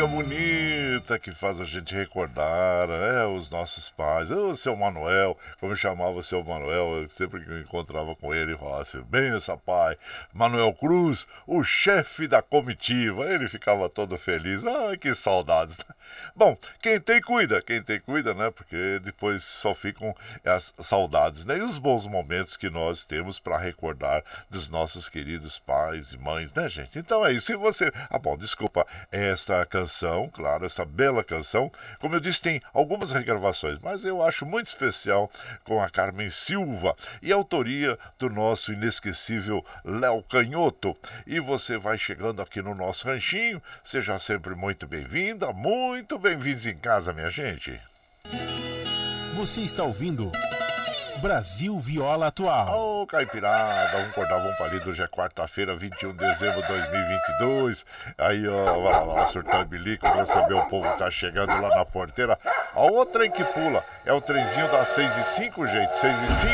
[0.00, 4.30] música bonita que faz a gente recordar né, os nossos pais.
[4.30, 8.80] O seu Manuel, como chamava o seu Manuel, sempre que eu encontrava com ele, falava
[8.80, 9.96] assim: bença, pai.
[10.32, 13.26] Manuel Cruz, o chefe da comitiva.
[13.26, 14.64] Ele ficava todo feliz.
[14.64, 15.78] Ai, que saudades.
[16.34, 17.60] Bom, quem tem, cuida.
[17.60, 18.50] Quem tem, cuida, né?
[18.50, 21.58] Porque depois só ficam as saudades, né?
[21.58, 26.54] E os bons momentos que nós temos para recordar dos nossos queridos pais e mães,
[26.54, 26.98] né, gente?
[26.98, 27.52] Então é isso.
[27.52, 27.92] E você.
[28.08, 31.70] Ah, bom, desculpa esta canção, claro, essa bela canção.
[31.98, 35.30] Como eu disse, tem algumas regravações, mas eu acho muito especial
[35.64, 40.94] com a Carmen Silva e autoria do nosso inesquecível Léo Canhoto.
[41.26, 46.76] E você vai chegando aqui no nosso ranchinho, seja sempre muito bem-vinda, muito bem-vindos em
[46.76, 47.80] casa, minha gente.
[49.34, 50.30] Você está ouvindo.
[51.20, 52.68] Brasil Viola Atual.
[52.74, 57.84] Ô, oh, Caipirada, um cordão um palito, hoje é quarta-feira, 21 de dezembro de 2022.
[58.16, 62.38] Aí, ó, lá, lá, surtando bilico, receber o povo que tá chegando lá na porteira.
[62.74, 66.32] A outra em que pula é o trenzinho das 6 e 5, gente, 6 e
[66.32, 66.52] 5.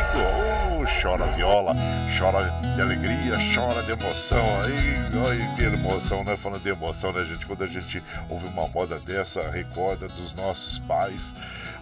[0.80, 1.72] Oh, chora viola,
[2.18, 4.44] chora de alegria, chora de emoção.
[4.64, 4.96] Aí,
[5.30, 6.36] ai, que emoção, né?
[6.36, 7.46] Falando de emoção, né, gente?
[7.46, 11.32] Quando a gente ouve uma moda dessa, recorda dos nossos pais.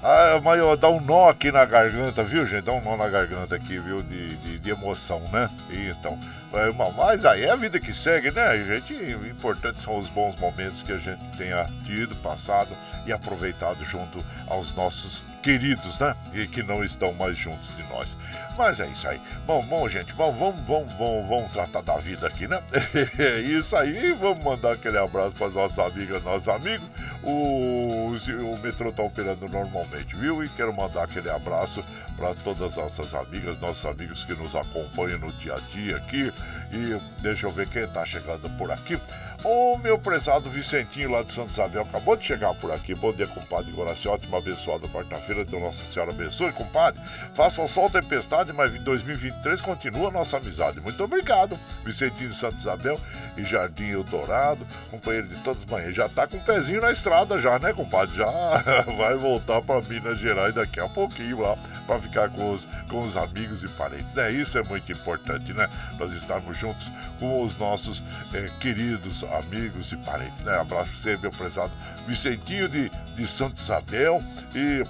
[0.06, 2.64] Ah, mas ó, dá um nó aqui na garganta, viu, gente?
[2.64, 4.02] Dá um nó na garganta aqui, viu?
[4.02, 5.50] De, de, de emoção, né?
[5.70, 6.18] Então,
[6.52, 8.92] é, mas aí é a vida que segue, né, gente?
[8.92, 12.70] O importante são os bons momentos que a gente tenha tido, passado
[13.06, 16.16] e aproveitado junto aos nossos queridos, né?
[16.32, 18.16] E que não estão mais juntos de nós.
[18.56, 19.20] Mas é isso aí.
[19.46, 22.62] Bom, bom, gente, vamos, vamos, vamos, vamos, vamos tratar da vida aqui, né?
[23.18, 24.12] É isso aí.
[24.12, 26.86] Vamos mandar aquele abraço para as nossas amigas, nossos amigos.
[27.22, 30.44] O, o metrô está operando normalmente, viu?
[30.44, 31.84] E quero mandar aquele abraço
[32.16, 36.32] para todas as nossas amigas, nossos amigos que nos acompanham no dia a dia aqui.
[36.72, 38.98] E deixa eu ver quem está chegando por aqui.
[39.44, 42.94] O meu prezado Vicentinho lá de Santo Isabel acabou de chegar por aqui.
[42.94, 44.26] Bom dia, compadre Goraciotti.
[44.26, 45.42] Uma abençoada quarta-feira.
[45.42, 46.98] Então, Nossa Senhora abençoe, compadre.
[47.34, 50.80] Faça sol, tempestade, mas em 2023 continua a nossa amizade.
[50.80, 52.98] Muito obrigado, Vicentinho de Santo Isabel
[53.36, 55.94] e Jardim Eldorado, companheiro de todas as manhãs.
[55.94, 58.16] Já tá com o um pezinho na estrada já, né, compadre?
[58.16, 58.24] Já
[58.96, 61.54] vai voltar para Minas Gerais daqui a pouquinho lá
[61.86, 64.14] para ficar com os, com os amigos e parentes.
[64.14, 64.32] Né?
[64.32, 65.68] Isso é muito importante, né?
[65.98, 66.86] Nós estarmos juntos
[67.18, 70.40] com os nossos é, queridos amigos e parentes.
[70.44, 70.58] Né?
[70.58, 71.72] Abraço para você, meu prezado
[72.06, 74.22] Vicentinho de, de Santa Isabel
[74.54, 74.84] e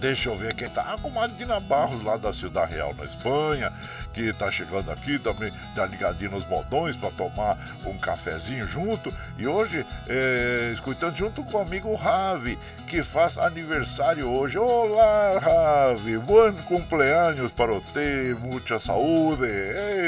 [0.00, 0.94] Deixa eu ver quem tá.
[0.94, 3.70] Ah, com Dina Barros, lá da Cidade Real, na Espanha
[4.12, 9.12] que está chegando aqui, também tá ligadinho nos modões para tomar um cafezinho junto.
[9.38, 14.58] E hoje, é, escutando junto com o amigo Ravi, que faz aniversário hoje.
[14.58, 16.18] Olá, Ravi!
[16.18, 19.46] Bom cumpleaños para você, muita saúde!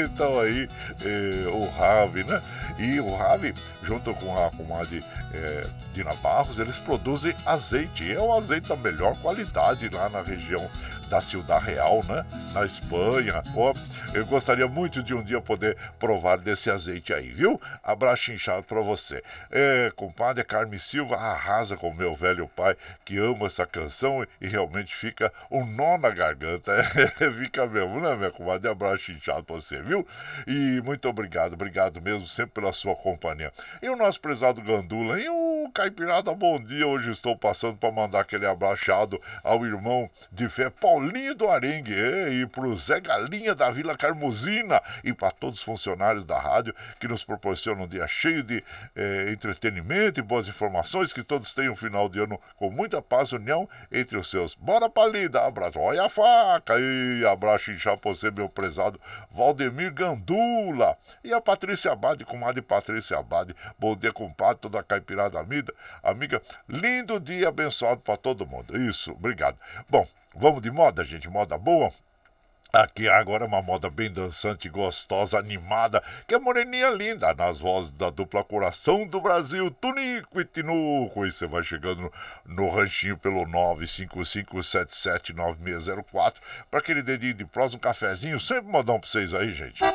[0.05, 0.67] Então aí,
[1.03, 2.41] é, o Ravi, né?
[2.77, 8.11] E o Ravi, junto com a comadre é, Dina Barros, eles produzem azeite.
[8.11, 10.69] É o azeite da melhor qualidade lá na região
[11.09, 12.25] da Ciudad Real, né?
[12.53, 13.41] Na Espanha.
[13.55, 13.73] Ó,
[14.13, 17.59] eu gostaria muito de um dia poder provar desse azeite aí, viu?
[17.83, 19.23] Abraço inchado para você.
[19.51, 22.75] É, compadre Carme Silva arrasa com meu velho pai
[23.05, 26.73] que ama essa canção e realmente fica um nó na garganta.
[27.19, 28.69] É, fica mesmo, né, minha comadre?
[28.69, 30.07] Abraço inchado pra você, viu?
[30.47, 33.51] E muito obrigado, obrigado mesmo sempre pela sua companhia.
[33.81, 36.87] E o nosso prezado Gandula, e o Caipirada, bom dia.
[36.87, 42.45] Hoje estou passando para mandar aquele abraçado ao irmão de fé Paulinho do Arengue e
[42.45, 47.23] pro Zé Galinha da Vila Carmosina e para todos os funcionários da rádio que nos
[47.23, 48.63] proporcionam um dia cheio de
[48.95, 51.11] eh, entretenimento e boas informações.
[51.11, 54.53] Que todos tenham um final de ano com muita paz e união entre os seus.
[54.53, 55.41] Bora, Palida!
[55.41, 55.79] Abraço.
[55.79, 56.75] Olha a faca!
[56.79, 60.95] E abraço inchar pra você, meu prezado Valdemir Gandula.
[61.23, 63.55] E a Patrícia Abade, comadre Patrícia Abade.
[63.79, 65.73] Bom dia, compadre, toda a caipirada amiga.
[66.03, 66.39] Amiga,
[66.69, 68.77] lindo dia abençoado para todo mundo.
[68.77, 69.57] Isso, obrigado.
[69.89, 70.05] Bom,
[70.35, 71.29] vamos de moda, gente?
[71.29, 71.91] Moda boa?
[72.75, 78.09] Aqui agora uma moda bem dançante, gostosa, animada, que é moreninha linda, nas vozes da
[78.09, 81.23] dupla Coração do Brasil, Tunico e Tinuco.
[81.23, 82.11] E você vai chegando
[82.43, 86.33] no, ranchinho pelo 955779604
[86.71, 89.83] para aquele dedinho de prós, um cafezinho, sempre modão pra vocês aí, gente.
[89.83, 89.93] Meu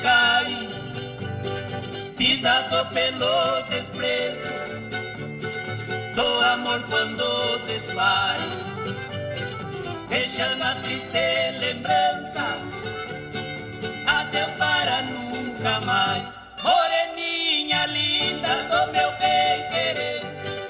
[0.00, 0.68] cai
[2.16, 4.52] Pisado pelo desprezo
[6.14, 8.42] Do amor quando desfaz.
[10.08, 12.56] Deixando a triste lembrança
[14.06, 16.24] Adeus para nunca mais.
[16.62, 20.22] Moreninha linda do meu bem querer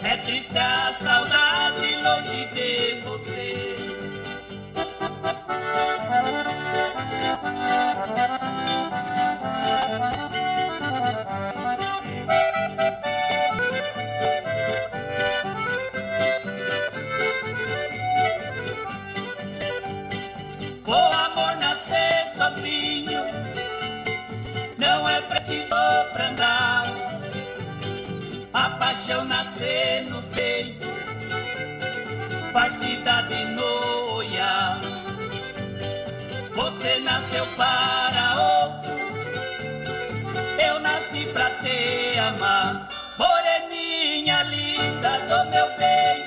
[0.05, 3.93] É triste a saudade longe de você
[42.43, 46.27] amar Moreninha linda do meu bem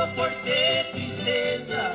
[0.00, 1.90] Canto por ter tristeza,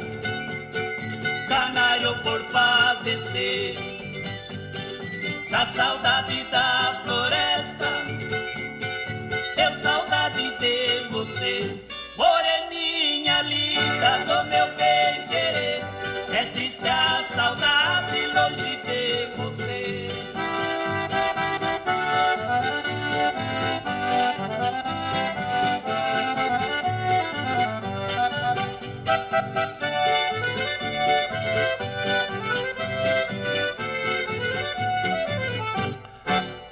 [1.48, 3.76] canário por padecer.
[5.50, 7.88] Da saudade da floresta,
[9.58, 11.82] eu saudade de você.
[12.16, 15.84] Moreninha linda do meu bem querer,
[16.32, 18.65] é triste a saudade longe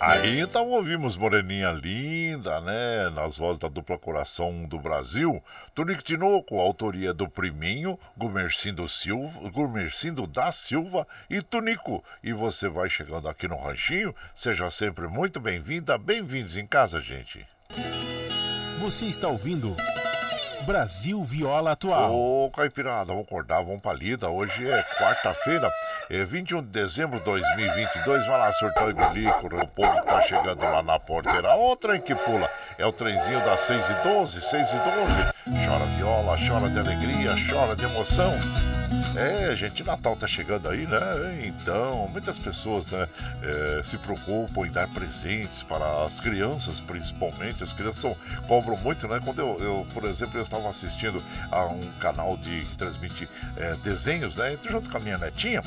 [0.05, 3.09] Aí então ouvimos Moreninha Linda, né?
[3.11, 5.41] Nas vozes da dupla Coração do Brasil.
[5.73, 12.03] Tonico Tinoco, autoria do Priminho, Gumercindo Silva, Gumercindo da Silva e Tonico.
[12.21, 17.47] E você vai chegando aqui no Ranchinho, seja sempre muito bem-vinda, bem-vindos em casa, gente.
[18.81, 19.73] Você está ouvindo
[20.65, 22.13] Brasil Viola Atual.
[22.13, 24.29] Ô, Caipirada, vamos acordar, vamos pra lida.
[24.29, 25.69] Hoje é quarta-feira,
[26.09, 28.25] é 21 de dezembro de 2022.
[28.25, 31.55] Vai lá, surtão e bilico, o povo tá chegando lá na porteira.
[31.55, 35.65] Ô, trem que pula, é o trenzinho das 6 e 12, 6 e 12.
[35.65, 38.33] Chora viola, chora de alegria, chora de emoção.
[39.15, 40.99] É, gente, Natal tá chegando aí, né?
[41.45, 43.07] Então, muitas pessoas, né,
[43.41, 47.63] é, se preocupam em dar presentes para as crianças, principalmente.
[47.63, 48.15] As crianças são,
[48.47, 49.21] cobram muito, né?
[49.23, 53.75] Quando eu, eu, por exemplo, eu estava assistindo a um canal de que transmite é,
[53.83, 54.57] desenhos, né?
[54.67, 55.61] Junto com a minha netinha,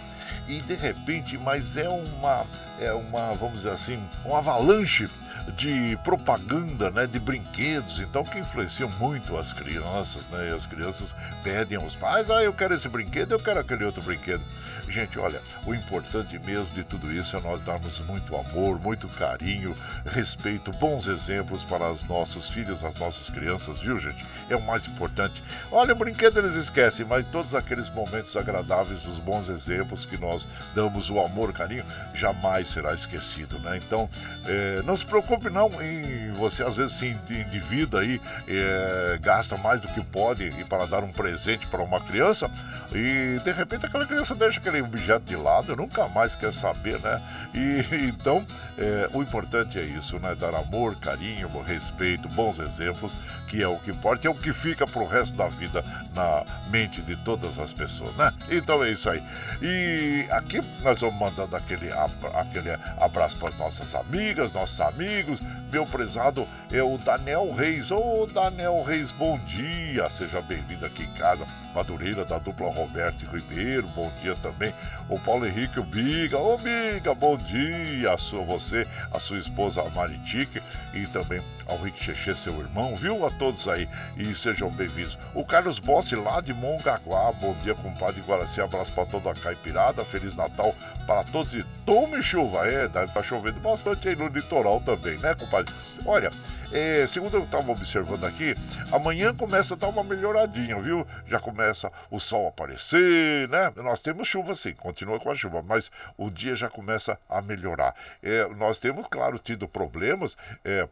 [0.48, 2.44] e de repente, mas é uma,
[2.80, 5.08] é uma, vamos dizer assim, uma avalanche
[5.52, 10.50] de propaganda, né, de brinquedos, então que influenciam muito as crianças, né?
[10.50, 14.02] E as crianças pedem aos pais: "Ah, eu quero esse brinquedo, eu quero aquele outro
[14.02, 14.42] brinquedo".
[14.88, 19.76] Gente, olha, o importante mesmo de tudo isso é nós darmos muito amor, muito carinho,
[20.04, 24.24] respeito, bons exemplos para os nossos filhos, as nossas crianças, viu, gente?
[24.48, 25.42] É o mais importante.
[25.70, 30.46] Olha, o brinquedo eles esquecem, mas todos aqueles momentos agradáveis, os bons exemplos que nós
[30.74, 31.84] damos, o amor, o carinho,
[32.14, 33.76] jamais será esquecido, né?
[33.76, 34.08] Então,
[34.46, 39.80] é, não se preocupe não em você às vezes se endivida aí, é, gasta mais
[39.80, 42.50] do que pode e para dar um presente para uma criança
[42.92, 47.20] e de repente aquela criança deixa aquele objeto de lado, nunca mais quer saber, né?
[47.54, 48.44] E então
[48.78, 50.34] é, o importante é isso, né?
[50.34, 53.12] Dar amor, carinho, respeito, bons exemplos,
[53.48, 57.00] que é o que importa, é o que fica pro resto da vida na mente
[57.02, 58.32] de todas as pessoas, né?
[58.50, 59.22] Então é isso aí.
[59.62, 61.90] E aqui nós vamos mandando aquele,
[62.34, 62.70] aquele
[63.00, 65.38] abraço para as nossas amigas, nossos amigos.
[65.72, 67.90] Meu prezado é o Daniel Reis.
[67.90, 70.08] Ô oh, Daniel Reis, bom dia.
[70.08, 71.44] Seja bem-vindo aqui em casa.
[71.74, 74.72] Madureira da dupla Roberto Ribeiro, bom dia também.
[75.08, 76.38] O Paulo Henrique, o Biga.
[76.38, 78.12] Ô Biga, bom dia.
[78.12, 80.62] A sua, você, a sua esposa Maritique
[80.94, 83.26] e também ao Rick Cheche, seu irmão, viu?
[83.26, 85.18] A todos aí e sejam bem-vindos.
[85.34, 88.60] O Carlos Bossi lá de Mongaguá, bom dia, compadre Guaraci.
[88.60, 90.04] Abraço para toda a caipirada.
[90.04, 90.74] Feliz Natal
[91.06, 92.66] para todos e tome chuva.
[92.66, 95.74] É, tá chovendo bastante aí no litoral também, né, compadre?
[96.04, 96.30] Olha.
[96.72, 98.52] É, segundo eu estava observando aqui,
[98.90, 101.06] amanhã começa a dar uma melhoradinha, viu?
[101.28, 103.72] Já começa o sol aparecer, né?
[103.76, 107.94] Nós temos chuva sim, continua com a chuva, mas o dia já começa a melhorar.
[108.20, 110.36] É, nós temos, claro, tido problemas.
[110.64, 110.88] É,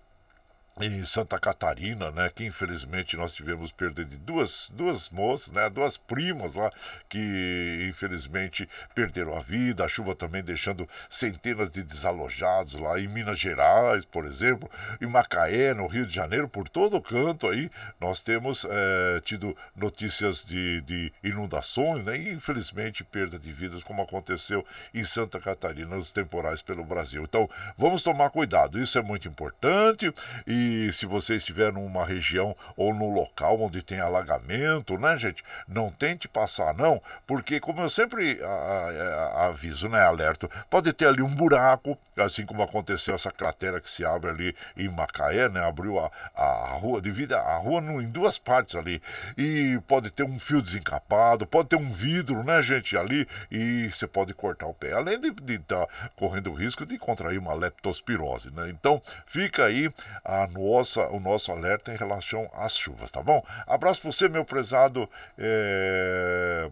[0.80, 5.96] em Santa Catarina, né, que infelizmente nós tivemos perda de duas, duas moças, né, duas
[5.96, 6.70] primas lá
[7.08, 13.38] que infelizmente perderam a vida, a chuva também deixando centenas de desalojados lá em Minas
[13.38, 14.68] Gerais, por exemplo,
[15.00, 17.70] em Macaé, no Rio de Janeiro, por todo canto aí
[18.00, 24.02] nós temos é, tido notícias de, de inundações, né, e infelizmente perda de vidas como
[24.02, 27.22] aconteceu em Santa Catarina nos temporais pelo Brasil.
[27.22, 27.48] Então
[27.78, 30.12] vamos tomar cuidado, isso é muito importante
[30.48, 35.44] e se você estiver numa região ou no local onde tem alagamento, né, gente?
[35.66, 41.06] Não tente passar, não, porque como eu sempre a, a, aviso, né, alerto, pode ter
[41.06, 45.64] ali um buraco, assim como aconteceu essa cratera que se abre ali em Macaé, né?
[45.64, 49.02] Abriu a, a rua, divide a rua no, em duas partes ali.
[49.36, 54.06] E pode ter um fio desencapado, pode ter um vidro, né, gente, ali, e você
[54.06, 54.92] pode cortar o pé.
[54.92, 58.68] Além de estar tá correndo o risco de contrair uma leptospirose, né?
[58.70, 59.90] Então, fica aí
[60.24, 63.44] a nossa, o nosso alerta em relação às chuvas, tá bom?
[63.66, 65.08] Abraço para você, meu prezado.
[65.36, 66.70] É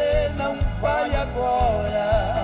[0.00, 2.34] você não vai agora.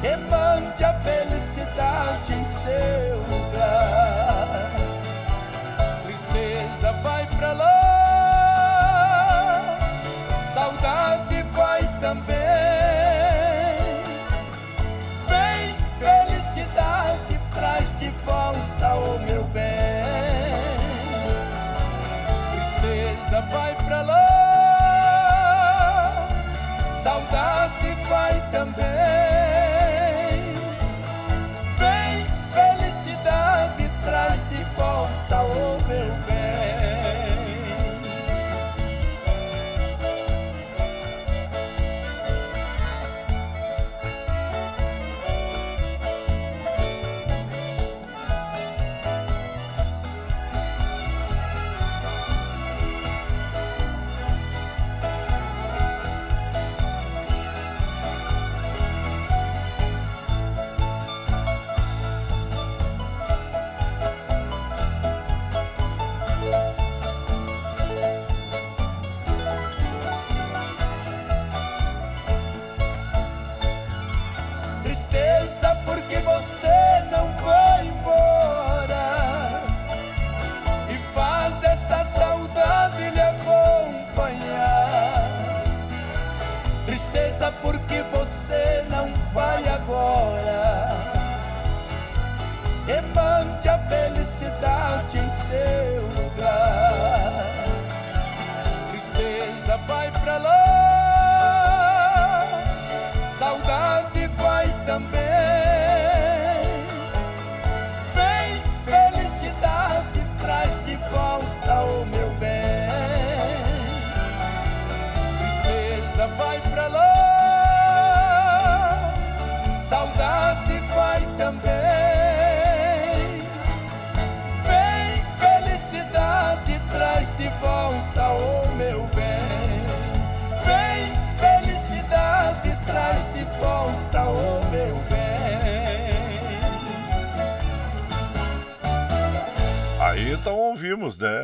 [0.00, 4.70] Levante a felicidade em seu lugar.
[6.04, 8.78] Tristeza vai pra lá,
[10.54, 12.47] saudade vai também.
[28.50, 29.07] também.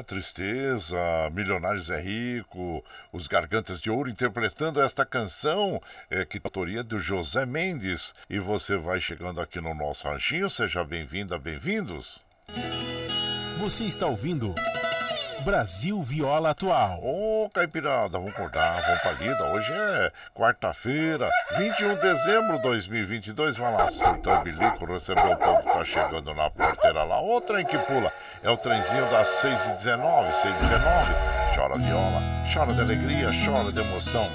[0.04, 0.96] Tristeza,
[1.32, 5.80] Milionários é Rico, Os Gargantas de Ouro interpretando esta canção,
[6.10, 8.14] é, que é autoria do José Mendes.
[8.30, 12.20] E você vai chegando aqui no nosso ranchinho, seja bem-vinda, bem-vindos.
[13.58, 14.54] Você está ouvindo.
[15.44, 17.00] Brasil Viola Atual.
[17.02, 19.44] Ô, oh, Caipirada, vamos acordar, vamos pra lida.
[19.52, 21.28] Hoje é quarta-feira,
[21.58, 23.58] 21 de dezembro de 2022.
[23.58, 27.20] Vai lá, soltar o bilico, receber o povo que tá chegando na porteira lá.
[27.20, 28.10] Ô, trem que pula.
[28.42, 31.54] É o trenzinho das 6h19, 6h19.
[31.54, 32.22] Chora viola,
[32.52, 34.26] chora de alegria, chora de emoção.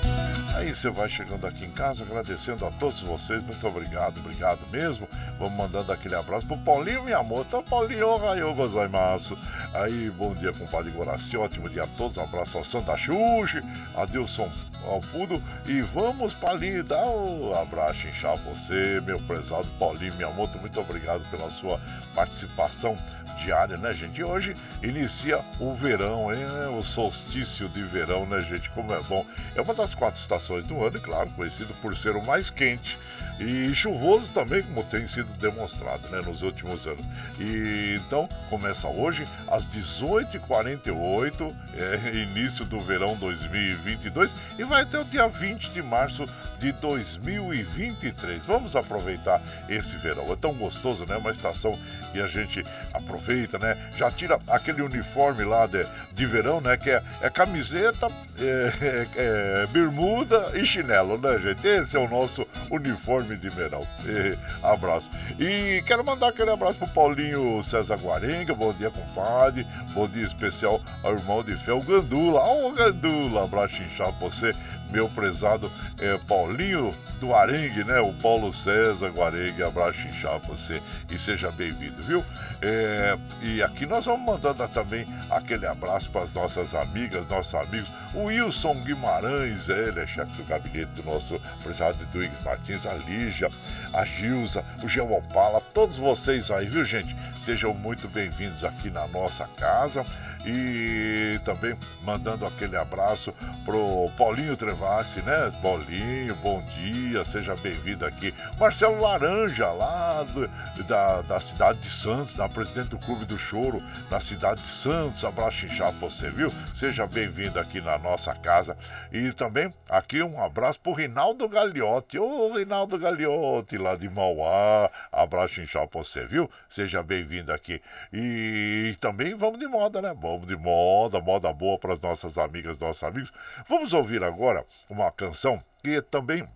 [0.59, 3.41] Aí você vai chegando aqui em casa, agradecendo a todos vocês.
[3.41, 5.07] Muito obrigado, obrigado mesmo.
[5.39, 7.61] Vamos mandando aquele abraço pro Paulinho, minha moça.
[7.61, 9.37] Paulinho, raio gozaimasu.
[9.73, 11.37] Aí, bom dia, compadre Guaraci.
[11.37, 12.17] Ótimo dia a todos.
[12.17, 13.61] Abraço ao Santa Xuxi,
[13.95, 14.51] Adilson
[14.85, 15.41] Alfudo.
[15.65, 20.57] E vamos, Paulinho, dar um abraço, inchar você, meu prezado Paulinho, minha moça.
[20.57, 21.79] Muito obrigado pela sua
[22.13, 22.97] participação
[23.39, 24.19] diária, né, gente?
[24.19, 26.45] E hoje inicia o verão, hein?
[26.77, 28.69] O solstício de verão, né, gente?
[28.69, 29.25] Como é bom.
[29.55, 32.97] É uma das quatro estações do ano, e claro, conhecido por ser o mais quente
[33.39, 37.05] e chuvoso também, como tem sido demonstrado né, nos últimos anos.
[37.39, 45.05] E então começa hoje às 18h48, é, início do verão 2022, e vai até o
[45.05, 46.27] dia 20 de março
[46.59, 48.43] de 2023.
[48.45, 50.31] Vamos aproveitar esse verão.
[50.31, 51.15] É tão gostoso, né?
[51.15, 51.77] Uma estação
[52.11, 52.63] que a gente
[52.93, 53.77] aproveita, né?
[53.97, 56.75] Já tira aquele uniforme lá de, de verão, né?
[56.75, 58.73] Que é, é camiseta, é,
[59.15, 61.65] é, é bermuda e chinelo, né, gente?
[61.65, 63.47] Esse é o nosso uniforme de.
[63.47, 65.09] E, abraço.
[65.39, 68.53] E quero mandar aquele abraço pro Paulinho César Guarenga.
[68.53, 69.65] Bom dia, compadre.
[69.93, 72.41] Bom dia especial ao irmão de fé, o Gandula.
[72.41, 74.53] Ô, oh, Gandula, abraço inchado pra você
[74.89, 77.99] meu prezado é, Paulinho do Arengue, né?
[77.99, 82.23] O Paulo César Guarengue, abraço inchado você e seja bem-vindo, viu?
[82.61, 87.89] É, e aqui nós vamos mandando também aquele abraço para as nossas amigas, nossos amigos.
[88.13, 93.49] O Wilson Guimarães, ele é chefe do gabinete do nosso prezado Duígues Martins, a Lígia,
[93.93, 97.15] a Gilza, o Geopala, todos vocês aí, viu gente?
[97.39, 100.05] Sejam muito bem-vindos aqui na nossa casa
[100.45, 103.33] e também mandando aquele abraço
[103.65, 105.51] pro Paulinho Trevassi, né?
[105.61, 108.33] Paulinho, bom dia, seja bem-vindo aqui.
[108.59, 113.81] Marcelo Laranja, lá do, da, da cidade de Santos, da presidente do Clube do Choro,
[114.09, 115.25] na cidade de Santos.
[115.25, 116.51] Abraço inchado pra você, viu?
[116.73, 118.77] Seja bem-vindo aqui na nossa casa.
[119.11, 122.17] E também aqui um abraço pro Rinaldo Gagliotti.
[122.17, 124.89] Ô, Rinaldo Gagliotti, lá de Mauá.
[125.11, 126.49] Abraço inchado pra você, viu?
[126.67, 127.81] Seja bem-vindo aqui.
[128.13, 130.13] E também vamos de moda, né?
[130.29, 133.33] Vamos de moda, moda boa para as nossas amigas, nossos amigos.
[133.67, 136.47] Vamos ouvir agora uma canção que também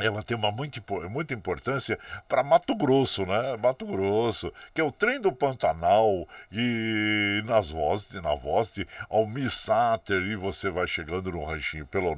[0.00, 1.98] ela tem uma muito, muita importância
[2.28, 3.56] para Mato Grosso, né?
[3.56, 9.50] Mato Grosso, que é o trem do Pantanal e nas vozes, na voz de Almir
[10.10, 12.14] e você vai chegando no ranchinho pelo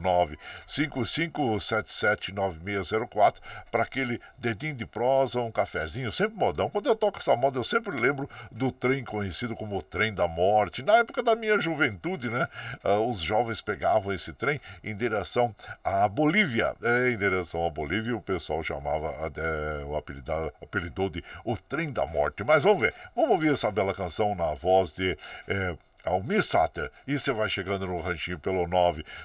[0.66, 3.36] 955779604
[3.70, 6.68] para aquele dedinho de prosa, um cafezinho, sempre modão.
[6.68, 10.28] Quando eu toco essa moda, eu sempre lembro do trem conhecido como o trem da
[10.28, 10.82] morte.
[10.82, 12.46] Na época da minha juventude, né?
[12.84, 15.54] Uh, os jovens pegavam esse trem em direção
[15.84, 21.24] à Bolívia, é, em direção à Bolívia, o pessoal chamava até o apelidado, apelidou de
[21.44, 22.44] o trem da morte.
[22.44, 25.16] Mas vamos ver, vamos ouvir essa bela canção na voz de.
[25.48, 26.90] É, Almir Sater.
[27.06, 28.66] E você vai chegando no ranchinho pelo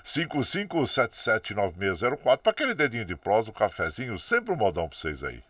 [0.05, 5.41] 955779604 para aquele dedinho de prosa, um cafezinho, sempre um modão para vocês aí.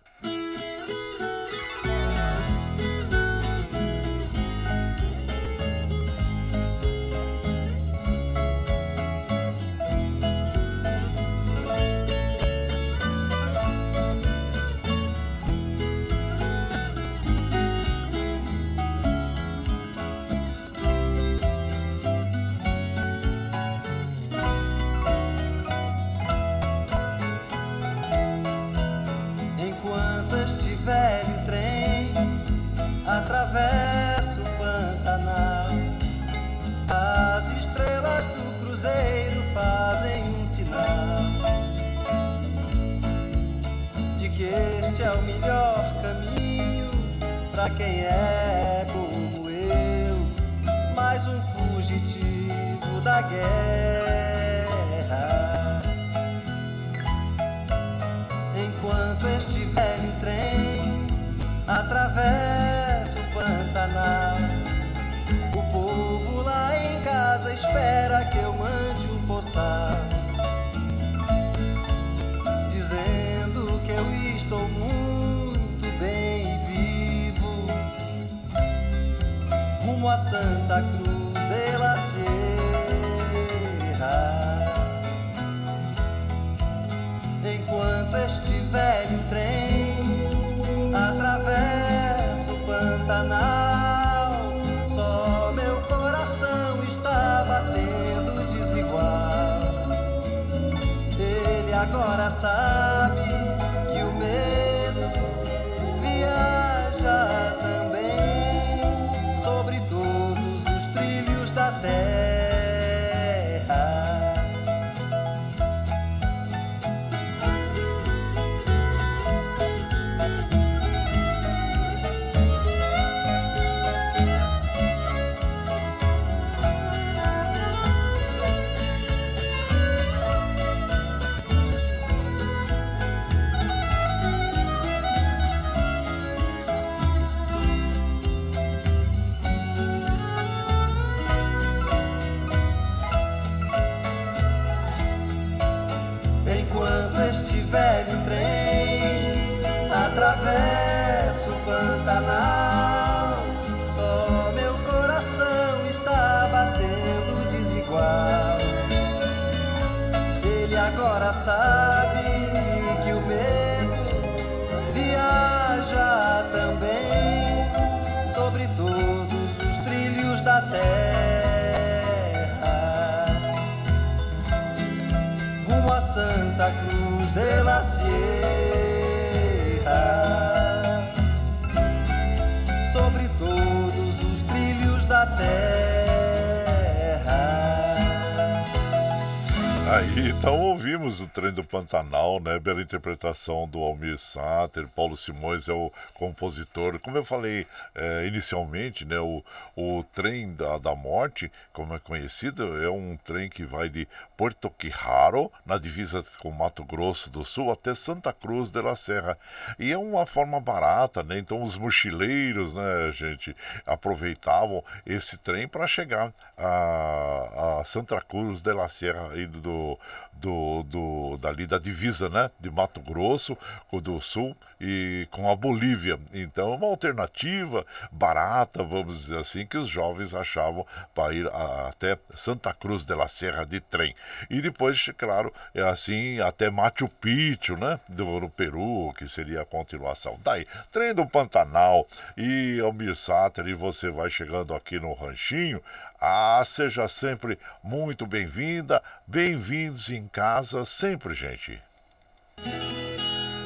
[191.51, 192.57] Do Pantanal, né?
[192.59, 196.99] Bela interpretação do Almir Sater, Paulo Simões é o compositor.
[196.99, 199.19] Como eu falei eh, inicialmente, né?
[199.19, 199.43] O,
[199.75, 204.69] o trem da, da morte, como é conhecido, é um trem que vai de Porto
[204.69, 209.37] Quijaro, na divisa com Mato Grosso do Sul, até Santa Cruz de la Serra.
[209.77, 211.37] E é uma forma barata, né?
[211.37, 218.73] Então os mochileiros, né, gente, aproveitavam esse trem para chegar a, a Santa Cruz de
[218.73, 219.99] la Serra, indo do,
[220.33, 222.49] do, do, dali da divisa, né?
[222.59, 223.57] De Mato Grosso,
[224.01, 226.19] do Sul e com a Bolívia.
[226.33, 230.85] Então, uma alternativa barata, vamos dizer assim, que os jovens achavam
[231.15, 234.15] para ir a- até Santa Cruz de la Serra de trem.
[234.49, 237.99] E depois, claro, é assim, até Machu Picchu, né?
[238.07, 240.39] Do, no Peru, que seria a continuação.
[240.43, 245.81] Daí, trem do Pantanal e Almir Sater, e você vai chegando aqui no Ranchinho.
[246.19, 251.79] Ah, seja sempre muito bem-vinda, bem-vindos em casa, sempre, gente.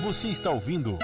[0.01, 0.97] Você está ouvindo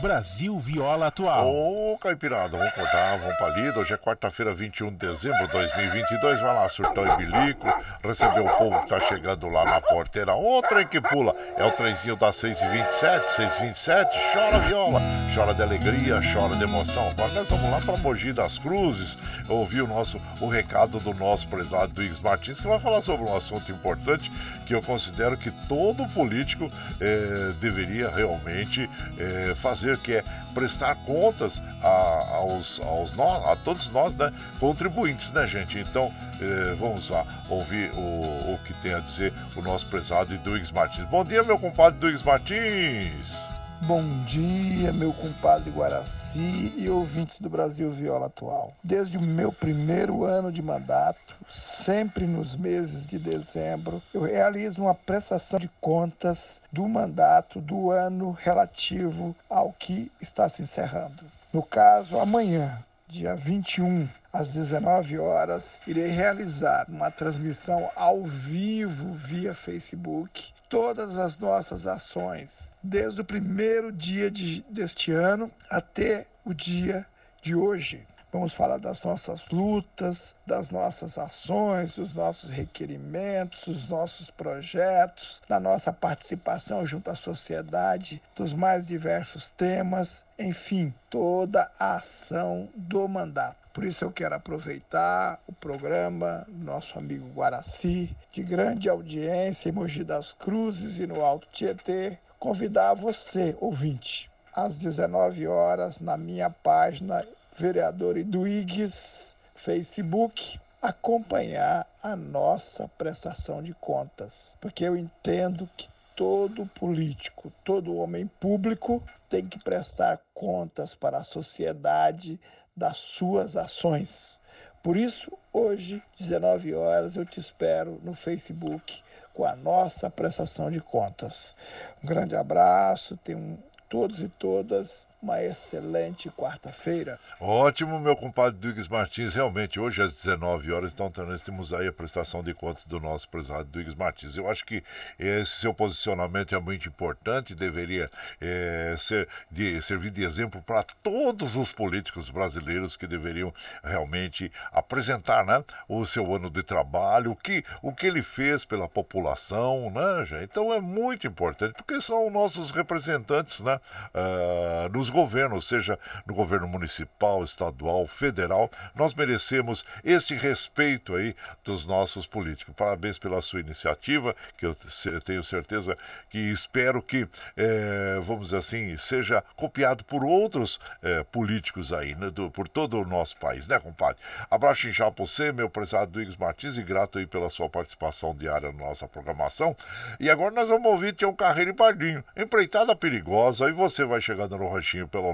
[0.00, 1.48] Brasil Viola Atual.
[1.48, 3.78] Ô, Caipirada, vamos cortar, vamos pra lida.
[3.78, 6.40] Hoje é quarta-feira, 21 de dezembro de 2022.
[6.40, 7.66] Vai lá, surtão e bilico,
[8.02, 10.34] receber o povo que tá chegando lá na porteira.
[10.34, 14.08] Ô, trem que pula, é o trenzinho das 6h27, 6h27.
[14.32, 15.00] Chora viola,
[15.34, 17.08] chora de alegria, chora de emoção.
[17.08, 19.16] Agora nós vamos lá pra Mogi das Cruzes,
[19.48, 23.36] ouvir o nosso, o recado do nosso prezado Duígues Martins, que vai falar sobre um
[23.36, 24.30] assunto importante
[24.66, 26.70] que eu considero que todo político
[27.00, 28.88] eh, deveria realmente
[29.18, 30.24] eh, fazer, que é
[30.54, 35.78] prestar contas a, aos, aos a todos nós, né, contribuintes, né, gente?
[35.78, 40.70] Então, eh, vamos lá ouvir o, o que tem a dizer o nosso prezado Duígues
[40.70, 41.04] Martins.
[41.04, 43.53] Bom dia, meu compadre Duígues Martins!
[43.82, 48.72] Bom dia, meu compadre Guaraci e ouvintes do Brasil Viola Atual.
[48.82, 54.94] Desde o meu primeiro ano de mandato, sempre nos meses de dezembro, eu realizo uma
[54.94, 61.26] prestação de contas do mandato do ano relativo ao que está se encerrando.
[61.52, 69.52] No caso, amanhã, dia 21, às 19 horas, irei realizar uma transmissão ao vivo via
[69.52, 77.06] Facebook todas as nossas ações, desde o primeiro dia de- deste ano até o dia
[77.42, 78.06] de hoje.
[78.30, 85.60] Vamos falar das nossas lutas, das nossas ações, dos nossos requerimentos, dos nossos projetos, da
[85.60, 93.64] nossa participação junto à sociedade, dos mais diversos temas, enfim, toda a ação do mandato.
[93.72, 99.72] Por isso eu quero aproveitar o programa do nosso amigo Guaraci, de grande audiência em
[99.72, 106.50] Mogi das Cruzes e no Alto Tietê, convidar você, ouvinte, às 19 horas na minha
[106.50, 107.26] página
[107.56, 117.50] vereador Iduígues, Facebook, acompanhar a nossa prestação de contas, porque eu entendo que todo político,
[117.64, 122.38] todo homem público tem que prestar contas para a sociedade
[122.76, 124.38] das suas ações.
[124.82, 129.02] Por isso, hoje, 19 horas, eu te espero no Facebook
[129.34, 131.54] com a nossa prestação de contas.
[132.02, 133.58] Um grande abraço, tenham
[133.88, 137.18] todos e todas uma excelente quarta-feira.
[137.40, 139.34] Ótimo, meu compadre Duígues Martins.
[139.34, 143.64] Realmente, hoje às 19 horas, então temos aí a prestação de contas do nosso prezado
[143.64, 144.36] Duígues Martins.
[144.36, 144.84] Eu acho que
[145.18, 151.56] esse seu posicionamento é muito importante, deveria é, ser, de, servir de exemplo para todos
[151.56, 153.52] os políticos brasileiros que deveriam
[153.82, 158.86] realmente apresentar né, o seu ano de trabalho, o que, o que ele fez pela
[158.86, 160.44] população, né, gente?
[160.44, 163.80] Então é muito importante, porque são nossos representantes né,
[164.14, 165.96] uh, nos governos, seja
[166.26, 172.74] no governo municipal, estadual, federal, nós merecemos este respeito aí dos nossos políticos.
[172.76, 174.76] Parabéns pela sua iniciativa, que eu
[175.24, 175.96] tenho certeza
[176.28, 182.28] que espero que, é, vamos dizer assim, seja copiado por outros é, políticos aí, né,
[182.30, 184.20] do, por todo o nosso país, né, compadre?
[184.50, 188.72] Abraço inchado para você, meu prezado Duígues Martins, e grato aí pela sua participação diária
[188.72, 189.76] na nossa programação.
[190.18, 194.58] E agora nós vamos ouvir Tião Carreiro e Pardinho, empreitada perigosa, e você vai chegando
[194.58, 195.32] no ranchinho pelo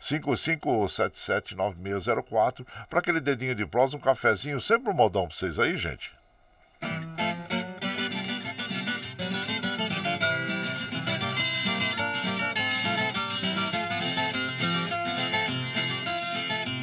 [0.00, 6.12] 955779604 para aquele dedinho de prosa, um cafezinho, sempre um modão para vocês aí, gente.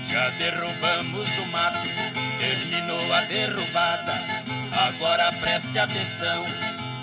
[0.09, 1.87] Já derrubamos o mato,
[2.39, 4.13] terminou a derrubada.
[4.71, 6.45] Agora preste atenção,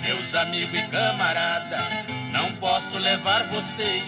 [0.01, 1.77] meus amigos e camarada.
[2.31, 4.03] Não posso levar vocês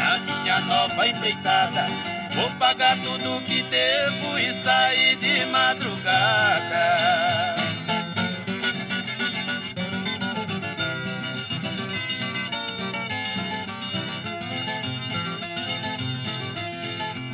[0.00, 1.86] na minha nova empreitada.
[2.34, 7.54] Vou pagar tudo que devo e sair de madrugada.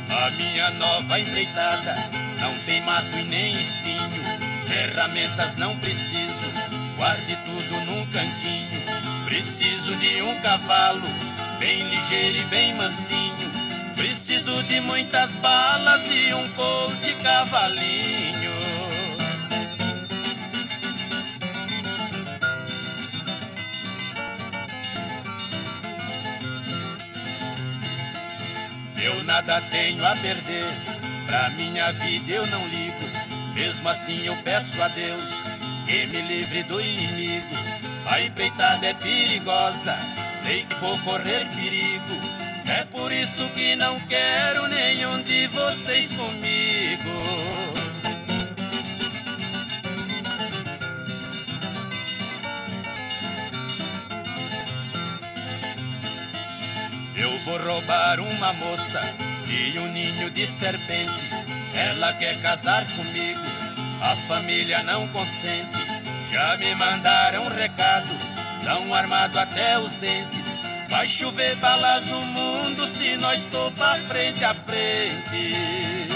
[0.09, 1.95] A minha nova empreitada
[2.41, 4.23] não tem mato e nem espinho,
[4.67, 6.51] ferramentas não preciso,
[6.97, 8.81] guarde tudo num cantinho.
[9.25, 13.51] Preciso de um cavalo bem ligeiro e bem mansinho.
[13.95, 18.51] Preciso de muitas balas e um colt cavalinho.
[29.01, 30.65] Eu nada tenho a perder,
[31.25, 32.97] pra minha vida eu não ligo.
[33.53, 35.29] Mesmo assim eu peço a Deus
[35.85, 37.55] que me livre do inimigo.
[38.05, 39.97] A empreitada é perigosa
[40.47, 42.15] sei que vou correr perigo.
[42.65, 47.03] É por isso que não quero nenhum de vocês comigo.
[57.15, 59.01] Eu vou roubar uma moça
[59.47, 61.29] e um ninho de serpente.
[61.73, 63.41] Ela quer casar comigo,
[64.01, 65.77] a família não consente.
[66.31, 68.36] Já me mandaram um recado,
[68.67, 70.45] tão armado até os dentes.
[70.89, 76.07] Vai chover balas no mundo se nós topar frente a frente.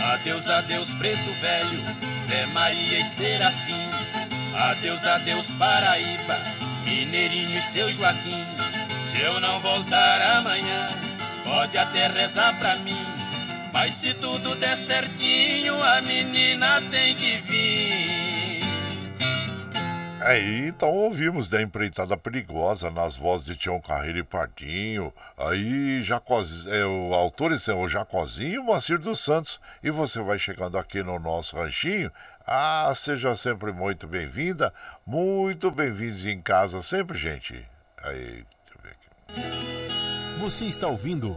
[0.00, 1.82] Adeus, adeus, preto velho,
[2.28, 3.88] Zé Maria e Serafim.
[4.56, 6.38] Adeus, adeus, Paraíba,
[6.84, 8.46] Mineirinho e seu Joaquim.
[9.10, 11.07] Se eu não voltar amanhã,
[11.48, 13.06] pode até rezar pra mim.
[13.72, 18.68] Mas se tudo der certinho, a menina tem que vir.
[20.20, 25.12] Aí então ouvimos da empreitada perigosa nas vozes de Tião Carreiro e Pardinho.
[25.38, 29.60] Aí Jacoz, é, o autores é o Jacozinho e o Moacir dos Santos.
[29.82, 32.12] E você vai chegando aqui no nosso ranchinho.
[32.46, 34.72] Ah, seja sempre muito bem-vinda,
[35.06, 37.54] muito bem-vindos em casa sempre, gente.
[38.02, 40.17] Aí, deixa eu ver aqui.
[40.48, 41.36] Você está ouvindo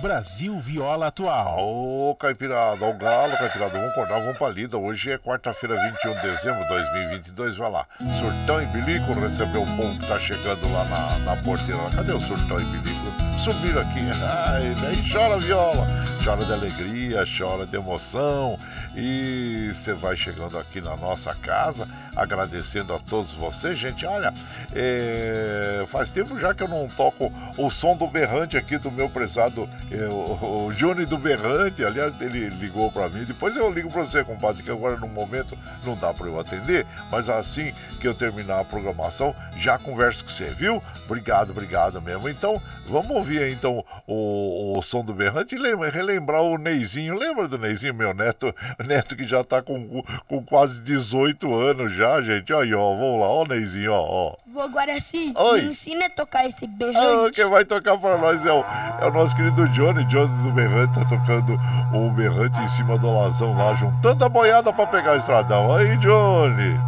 [0.00, 1.58] Brasil Viola Atual.
[1.58, 4.78] Ô, Caipirada, o galo, Caipirada, vamos acordar, vamos pra lida.
[4.78, 7.86] Hoje é quarta-feira, 21 de dezembro de 2022, vai lá.
[8.18, 11.82] Surtão e Bilico recebeu o povo que tá chegando lá na, na porteira.
[11.94, 13.23] Cadê o Surtão e Bilico?
[13.44, 15.86] Subiram aqui, ai, daí chora viola,
[16.24, 18.58] chora de alegria, chora de emoção.
[18.96, 24.06] E você vai chegando aqui na nossa casa, agradecendo a todos vocês, gente.
[24.06, 24.32] Olha,
[24.72, 29.10] é, faz tempo já que eu não toco o som do berrante aqui do meu
[29.10, 31.84] prezado é, o, o Johnny do Berrante.
[31.84, 33.24] Aliás, ele ligou para mim.
[33.24, 36.86] Depois eu ligo para você, compadre, que agora no momento não dá para eu atender.
[37.10, 40.80] Mas assim que eu terminar a programação, já converso com você, viu?
[41.04, 42.28] Obrigado, obrigado mesmo.
[42.28, 47.14] Então, vamos ouvir então o, o som do Berrante e lembra, relembrar o Neizinho.
[47.18, 48.54] Lembra do Neizinho, meu neto?
[48.84, 52.52] Neto que já tá com, com quase 18 anos já, gente.
[52.52, 54.00] Aí, ó, vamos lá, ó, Neizinho, ó.
[54.32, 54.36] ó.
[54.46, 55.62] Vô Guaraci, Oi.
[55.62, 57.32] me ensina a tocar esse Ah, berrante.
[57.36, 58.64] quem vai tocar para nós é o,
[59.00, 60.04] é o nosso querido Johnny.
[60.06, 61.54] Johnny do Berrante tá tocando
[61.94, 65.74] o Berrante em cima do Lazão lá, juntando a boiada para pegar o estradão.
[65.74, 66.78] Aí, Johnny!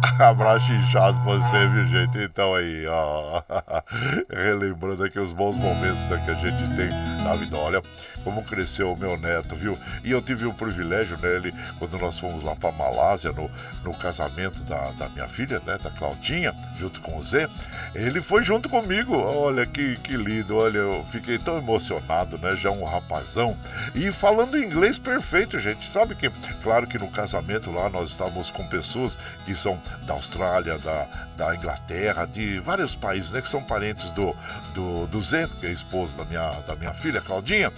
[0.18, 2.18] Abraço inchado pra você, viu, gente?
[2.18, 3.42] Então aí, ó.
[4.30, 6.88] Relembrando aqui os bons momentos né, que a gente tem
[7.22, 7.56] na vida.
[7.56, 7.82] Olha
[8.24, 9.76] como cresceu o meu neto, viu?
[10.04, 11.36] E eu tive o privilégio, né?
[11.36, 13.50] Ele, quando nós fomos lá pra Malásia, no,
[13.82, 15.78] no casamento da, da minha filha, né?
[15.82, 17.48] Da Claudinha, junto com o Zé,
[17.94, 19.16] ele foi junto comigo.
[19.16, 22.56] Olha que, que lindo, olha, eu fiquei tão emocionado, né?
[22.56, 23.56] Já um rapazão.
[23.94, 25.90] E falando inglês perfeito, gente.
[25.90, 26.30] Sabe que,
[26.62, 31.06] claro que no casamento lá nós estávamos com pessoas que são da Austrália, da,
[31.36, 33.40] da Inglaterra, de vários países, né?
[33.40, 34.34] Que são parentes do,
[34.74, 37.72] do, do Zé, que é esposo da minha, da minha filha, Claudinha.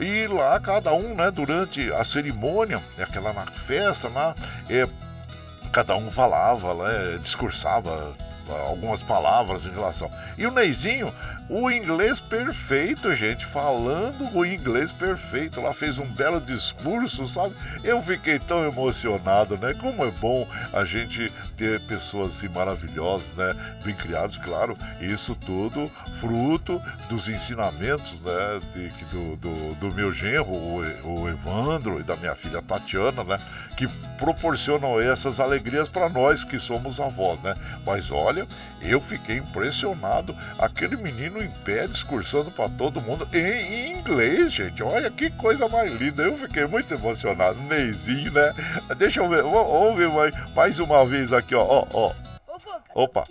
[0.00, 4.34] E lá cada um, né, durante a cerimônia, aquela na festa lá,
[4.70, 4.86] é,
[5.72, 8.14] cada um falava, né, discursava
[8.66, 10.10] algumas palavras em relação.
[10.36, 11.12] E o Neizinho,
[11.48, 15.60] o inglês perfeito, gente, falando o inglês perfeito.
[15.60, 17.54] Lá fez um belo discurso, sabe?
[17.82, 19.72] Eu fiquei tão emocionado, né?
[19.74, 23.78] Como é bom a gente ter pessoas assim maravilhosas, né?
[23.84, 24.76] Bem criados, claro.
[25.00, 25.90] Isso tudo
[26.20, 28.60] fruto dos ensinamentos, né?
[28.74, 33.38] De, do, do, do meu genro, o, o Evandro, e da minha filha Tatiana, né?
[33.76, 33.88] Que
[34.18, 37.54] proporcionam essas alegrias para nós que somos avós, né?
[37.86, 38.46] Mas olha,
[38.82, 40.36] eu fiquei impressionado.
[40.58, 44.82] Aquele menino em pé discursando para todo mundo em, inglês, gente.
[44.82, 46.22] Olha que coisa mais linda.
[46.22, 47.60] Eu fiquei muito emocionado.
[47.62, 48.54] Neizinho, né?
[48.96, 49.42] Deixa eu ver.
[49.42, 51.62] Vamos ver mais, mais uma vez aqui, ó.
[51.62, 52.12] ó, ó.
[52.94, 53.26] Opa.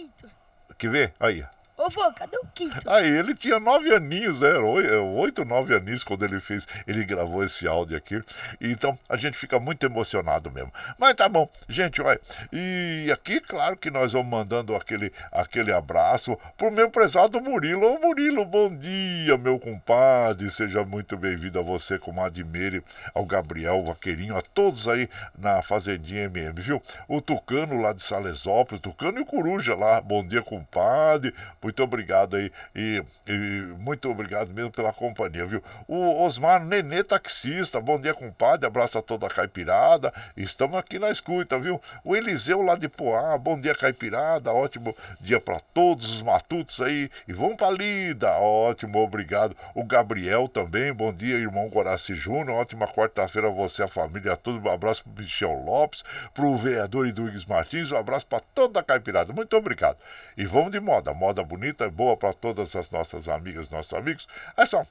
[0.77, 1.13] Quer ver?
[1.19, 1.43] Aí.
[1.79, 2.89] Ô, vô, cadê o Quito?
[2.89, 4.49] Aí ele tinha nove aninhos, né?
[4.49, 8.19] É, oito, nove aninhos quando ele fez, ele gravou esse áudio aqui.
[8.59, 10.73] Então a gente fica muito emocionado mesmo.
[10.97, 12.19] Mas tá bom, gente, olha.
[12.51, 17.93] E aqui, claro que nós vamos mandando aquele, aquele abraço pro meu prezado Murilo.
[17.93, 20.49] Ô Murilo, bom dia, meu compadre.
[20.49, 22.83] Seja muito bem-vindo a você, comadre Meire,
[23.13, 26.81] ao Gabriel, ao Vaqueirinho, a todos aí na Fazendinha MM, viu?
[27.07, 30.01] O Tucano lá de Salesópolis, Tucano e o Coruja lá.
[30.01, 31.35] Bom dia, compadre.
[31.67, 32.51] Muito obrigado aí.
[32.75, 33.33] E, e
[33.79, 35.63] muito obrigado mesmo pela companhia, viu?
[35.87, 38.65] O Osmar Nenê Taxista, bom dia, compadre.
[38.65, 40.13] Abraço a toda a caipirada.
[40.35, 41.81] Estamos aqui na escuta, viu?
[42.03, 44.51] O Eliseu lá de Poá, bom dia, caipirada.
[44.51, 47.09] Ótimo dia para todos os matutos aí.
[47.27, 48.31] E vamos pra lida.
[48.39, 49.55] Ótimo, obrigado.
[49.75, 52.57] O Gabriel também, bom dia, irmão Guaraci Júnior.
[52.57, 54.63] Ótima quarta-feira a você, a família, a todos.
[54.63, 57.91] Um abraço pro Michel Lopes, pro vereador Eduígues Martins.
[57.91, 59.33] Um abraço para toda a caipirada.
[59.33, 59.97] Muito obrigado.
[60.37, 61.13] E vamos de moda.
[61.13, 61.56] Moda bonita,
[61.89, 64.27] boa para todas as nossas amigas, nossos amigos.
[64.55, 64.87] Essa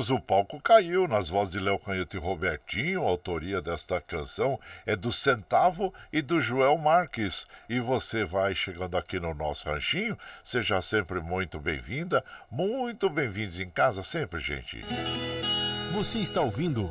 [0.03, 3.05] Ouvimos o palco caiu nas vozes de Léo Canhoto e Robertinho.
[3.05, 7.47] A autoria desta canção é do Centavo e do Joel Marques.
[7.69, 13.69] E você vai chegando aqui no nosso ranchinho, seja sempre muito bem-vinda, muito bem-vindos em
[13.69, 14.81] casa sempre, gente.
[15.93, 16.89] Você está ouvindo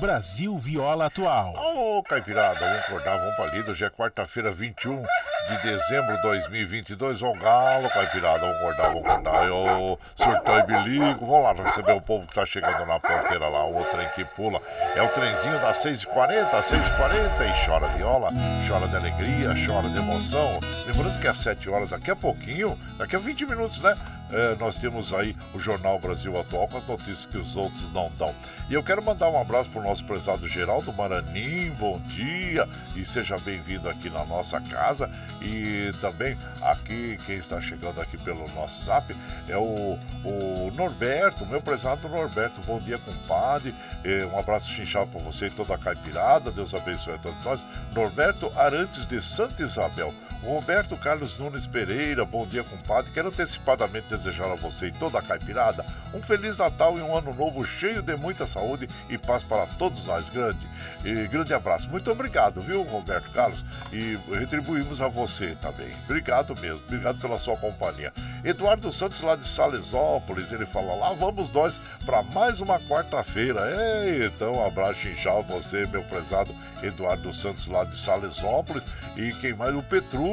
[0.00, 1.54] Brasil Viola Atual.
[1.56, 3.70] Ô, Caipirada, vamos acordar, vamos pra lida.
[3.70, 5.04] Hoje é quarta-feira, 21
[5.48, 7.22] de dezembro de 2022.
[7.22, 9.50] Ô, Galo, Caipirada, vamos acordar, vamos acordar.
[9.52, 13.66] Ô, surtão e bilico, vamos lá receber o povo que tá chegando na porteira lá,
[13.66, 14.60] o trem que pula.
[14.96, 18.30] É o trenzinho das 6h40, às 6h40 e chora viola,
[18.66, 20.58] chora de alegria, chora de emoção.
[20.86, 23.94] Lembrando que às 7 horas, daqui a pouquinho, daqui a 20 minutos, né?
[24.30, 28.10] É, nós temos aí o Jornal Brasil Atual com as notícias que os outros não
[28.18, 28.34] dão.
[28.68, 33.04] E eu quero mandar um abraço para o nosso prezado Geraldo Maranim, bom dia e
[33.04, 35.10] seja bem-vindo aqui na nossa casa.
[35.42, 39.14] E também aqui, quem está chegando aqui pelo nosso zap
[39.46, 43.74] é o, o Norberto, meu prezado Norberto, bom dia, compadre.
[44.02, 47.64] É, um abraço chinchado para você e toda a caipirada, Deus abençoe a todos nós.
[47.92, 50.14] Norberto Arantes de Santa Isabel.
[50.44, 53.10] Roberto Carlos Nunes Pereira, bom dia, compadre.
[53.12, 57.34] Quero antecipadamente desejar a você e toda a caipirada um Feliz Natal e um Ano
[57.34, 60.28] Novo cheio de muita saúde e paz para todos nós.
[60.28, 60.58] Grande,
[61.04, 61.88] e grande abraço.
[61.88, 63.64] Muito obrigado, viu, Roberto Carlos?
[63.92, 65.90] E retribuímos a você também.
[66.04, 68.12] Obrigado mesmo, obrigado pela sua companhia.
[68.44, 73.62] Eduardo Santos, lá de Salesópolis, ele fala: lá vamos nós para mais uma quarta-feira.
[74.26, 78.84] Então, um abraço inchado a você, meu prezado Eduardo Santos, lá de Salesópolis.
[79.16, 79.74] E quem mais?
[79.74, 79.82] O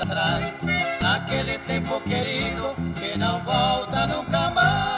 [0.00, 0.52] Atrás.
[1.00, 4.88] Naquele tempo querido que não volta nunca mais.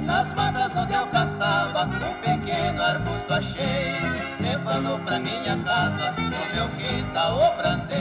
[0.00, 3.96] Nas matas onde eu caçava, um pequeno arbusto achei,
[4.40, 8.00] levando pra minha casa, no meu quintal o brandei.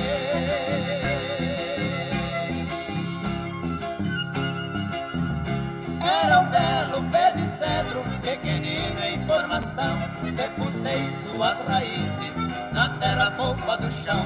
[6.01, 8.88] Era um belo pé de cedro, pequenino
[9.29, 9.99] formação.
[10.23, 12.35] Sepultei suas raízes
[12.73, 14.25] na terra fofa do chão.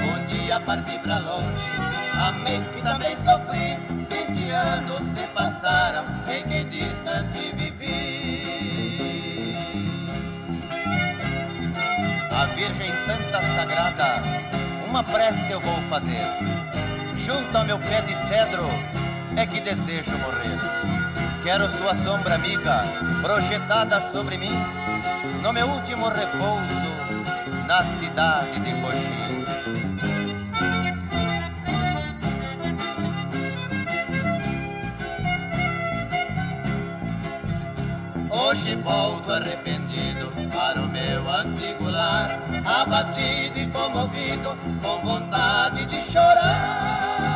[0.00, 1.76] Um dia parti pra longe,
[2.18, 3.76] amei e também sofri.
[4.08, 8.00] Vinte anos se passaram, em que distante vivi.
[12.32, 14.22] A Virgem Santa Sagrada
[14.88, 16.26] uma prece eu vou fazer.
[17.16, 18.66] Junto ao meu pé de cedro
[19.36, 20.99] é que desejo morrer.
[21.42, 22.84] Quero sua sombra amiga
[23.22, 24.52] projetada sobre mim,
[25.42, 26.90] no meu último repouso,
[27.66, 29.30] na cidade de Coxim.
[38.30, 47.29] Hoje volto arrependido para o meu antigo lar, abatido e comovido, com vontade de chorar.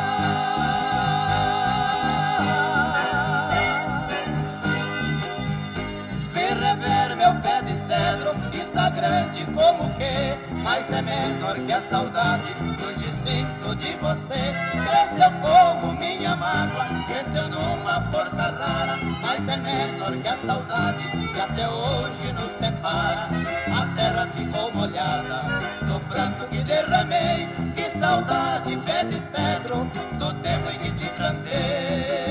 [8.75, 12.53] Está grande como que, mas é menor que a saudade
[12.85, 14.53] hoje sinto de você.
[14.85, 21.39] Cresceu como minha mágoa, cresceu numa força rara, mas é menor que a saudade que
[21.39, 23.29] até hoje nos separa.
[23.73, 25.43] A terra ficou molhada
[25.83, 27.47] do pranto que derramei.
[27.73, 29.89] Que saudade, pé de cedro,
[30.19, 32.24] do tempo em que te plantei.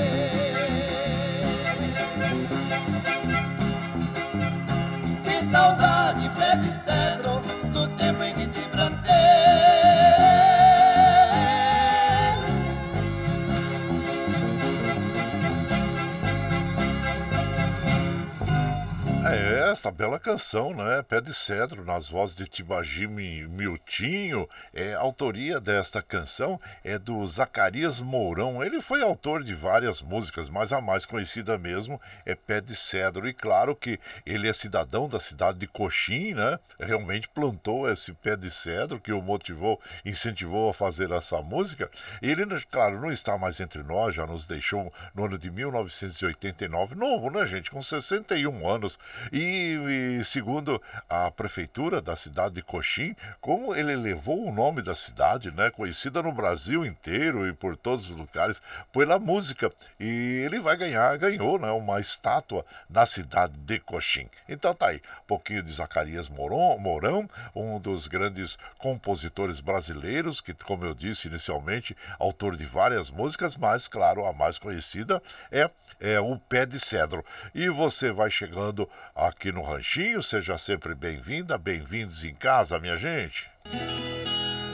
[19.75, 21.03] Esta bela canção, né?
[21.03, 24.49] Pé de Cedro, nas vozes de Tibagime Miltinho.
[24.73, 28.63] É, a autoria desta canção é do Zacarias Mourão.
[28.63, 33.27] Ele foi autor de várias músicas, mas a mais conhecida mesmo é Pé de Cedro.
[33.27, 36.61] E claro que ele é cidadão da cidade de Coxim, né?
[36.79, 41.91] Realmente plantou esse pé de cedro que o motivou, incentivou a fazer essa música.
[42.23, 46.95] Ele, claro, não está mais entre nós, já nos deixou no ano de 1989.
[46.95, 47.73] Novo, né, gente?
[47.73, 48.99] Com 61 anos.
[49.33, 54.95] E, e, segundo a prefeitura da cidade de Coxim, como ele levou o nome da
[54.95, 58.61] cidade, né, conhecida no Brasil inteiro e por todos os lugares,
[58.93, 59.73] pela música.
[59.99, 64.28] E ele vai ganhar, ganhou, né, uma estátua na cidade de Coxim.
[64.49, 70.85] Então tá aí, um pouquinho de Zacarias Mourão, um dos grandes compositores brasileiros, que, como
[70.85, 75.70] eu disse inicialmente, autor de várias músicas, mas, claro, a mais conhecida é,
[76.05, 77.25] é o Pé de Cedro.
[77.55, 80.23] E você vai chegando aqui no Ranchinho.
[80.23, 83.51] Seja sempre bem-vinda, bem-vindos em casa, minha gente.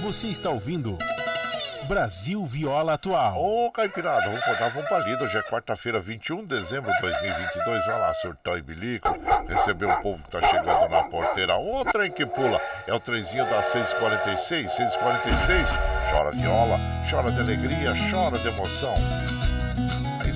[0.02, 0.98] Você está ouvindo
[1.86, 3.36] Brasil Viola Atual.
[3.36, 5.23] Ô, Caipirada, vamos rodar, vamos pra lida.
[5.23, 7.86] Hoje é quarta-feira, 21 de dezembro de 2022.
[7.86, 9.09] Vai lá, surtão e bilico.
[9.48, 11.57] Receber o povo que tá chegando na porteira.
[11.57, 14.66] O trem que pula é o trenzinho das 6h46.
[14.66, 15.66] 6h46.
[16.11, 16.78] Chora viola,
[17.09, 18.94] chora de alegria, chora de emoção.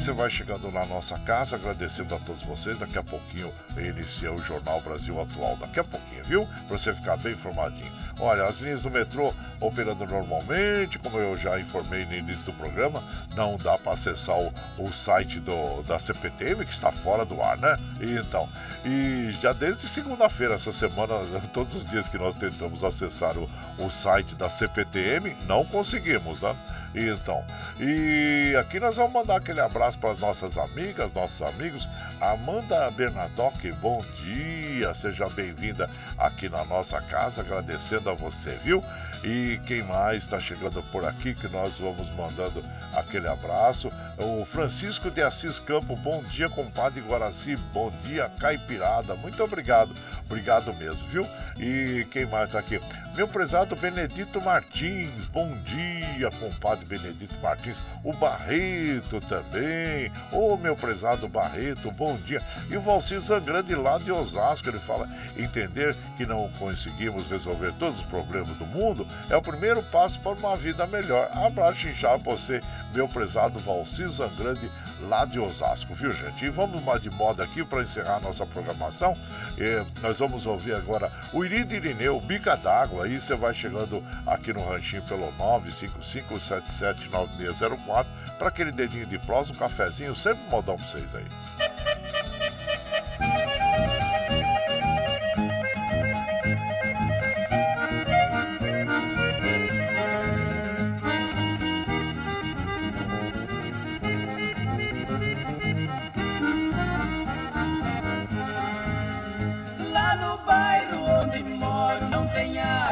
[0.05, 2.79] Você vai chegando na nossa casa, agradecendo a todos vocês.
[2.79, 5.57] Daqui a pouquinho inicia o Jornal Brasil Atual.
[5.57, 6.47] Daqui a pouquinho, viu?
[6.69, 7.91] Pra você ficar bem informadinho.
[8.19, 13.03] Olha, as linhas do metrô operando normalmente, como eu já informei no início do programa,
[13.35, 17.57] não dá para acessar o, o site do, da CPTM, que está fora do ar,
[17.59, 17.77] né?
[18.01, 18.49] Então,
[18.85, 21.15] e já desde segunda-feira, essa semana,
[21.53, 26.55] todos os dias que nós tentamos acessar o, o site da CPTM, não conseguimos, né?
[26.95, 27.45] Então,
[27.81, 31.89] e aqui nós vamos mandar aquele abraço para as nossas amigas, nossos amigos.
[32.21, 38.83] Amanda Bernadoc, bom dia, seja bem-vinda aqui na nossa casa, agradecendo a você, viu?
[39.25, 42.63] E quem mais está chegando por aqui que nós vamos mandando
[42.95, 43.89] aquele abraço?
[44.19, 49.91] O Francisco de Assis Campo, bom dia, compadre Guaraci, bom dia, Caipirada, muito obrigado,
[50.27, 51.27] obrigado mesmo, viu?
[51.59, 52.79] E quem mais está aqui?
[53.17, 57.77] Meu prezado Benedito Martins, bom dia, compadre Benedito Martins.
[58.03, 60.11] O Barreto também.
[60.33, 62.43] Ô, meu prezado Barreto, bom dia.
[62.69, 68.01] E o Valcir Zangrande lá de Osasco, ele fala: entender que não conseguimos resolver todos
[68.01, 71.31] os problemas do mundo é o primeiro passo para uma vida melhor.
[71.33, 72.61] Abraço já você,
[72.93, 74.71] meu prezado Valcir Zangrande
[75.09, 76.45] lá de Osasco, viu, gente?
[76.45, 79.17] E vamos mais de moda aqui para encerrar nossa programação.
[79.57, 83.05] E nós vamos ouvir agora o Irido Irineu, Bica d'Água.
[83.05, 88.07] Aí você vai chegando aqui no ranchinho pelo 955779604
[88.39, 91.27] para aquele dedinho de prosa, um cafezinho, sempre modão para vocês aí.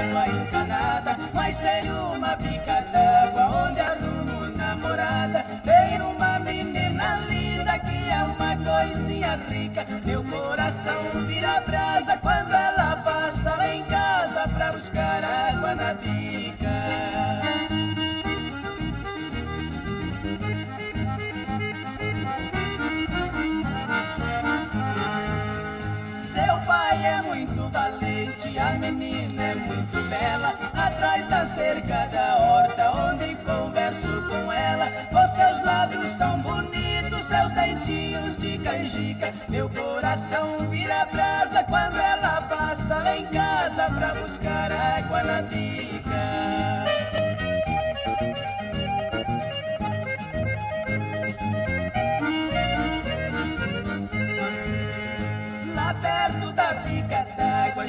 [0.02, 5.44] água encanada, mas tem uma bica d'água onde arrumo namorada.
[5.64, 9.86] Tem uma menina linda que é uma coisinha rica.
[10.04, 16.68] Meu coração vira brasa quando ela passa lá em casa pra buscar água na bica.
[26.16, 28.01] Seu pai é muito valente
[28.78, 30.54] menina é muito bela.
[30.74, 34.86] Atrás da cerca da horta, onde converso com ela.
[35.12, 39.32] Os seus lábios são bonitos, seus dentinhos de canjica.
[39.48, 46.81] Meu coração vira brasa quando ela passa lá em casa pra buscar água na bica.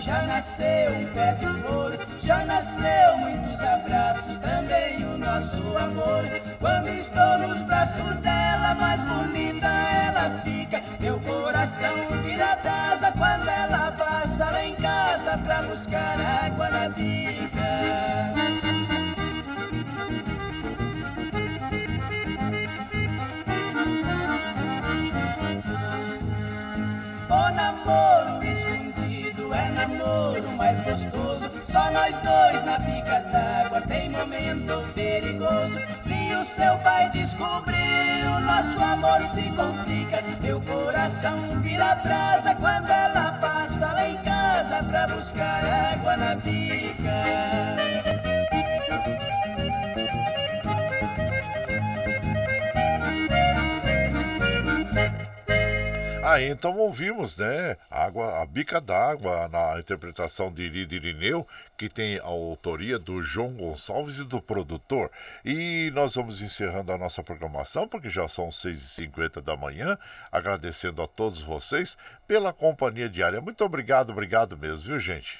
[0.03, 6.23] Já nasceu um pé de flor, já nasceu muitos abraços, também o nosso amor.
[6.59, 10.81] Quando estou nos braços dela, mais bonita ela fica.
[10.99, 18.12] Meu coração vira brasa quando ela passa lá em casa pra buscar água na bica.
[32.03, 35.80] Nós dois na pica d'água tem momento perigoso.
[36.01, 40.21] Se o seu pai descobrir, o nosso amor se complica.
[40.41, 47.92] Meu coração vira brasa quando ela passa lá em casa pra buscar água na pica.
[56.41, 57.77] Então ouvimos, né?
[57.89, 61.47] Água, a bica d'água na interpretação de Irida Irineu,
[61.77, 65.11] que tem a autoria do João Gonçalves e do produtor.
[65.43, 69.97] E nós vamos encerrando a nossa programação, porque já são 6h50 da manhã,
[70.31, 71.97] agradecendo a todos vocês
[72.27, 73.41] pela companhia diária.
[73.41, 75.39] Muito obrigado, obrigado mesmo, viu, gente?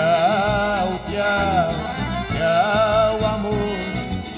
[0.00, 1.70] Tchau, tchau,
[2.32, 3.52] tchau, amor.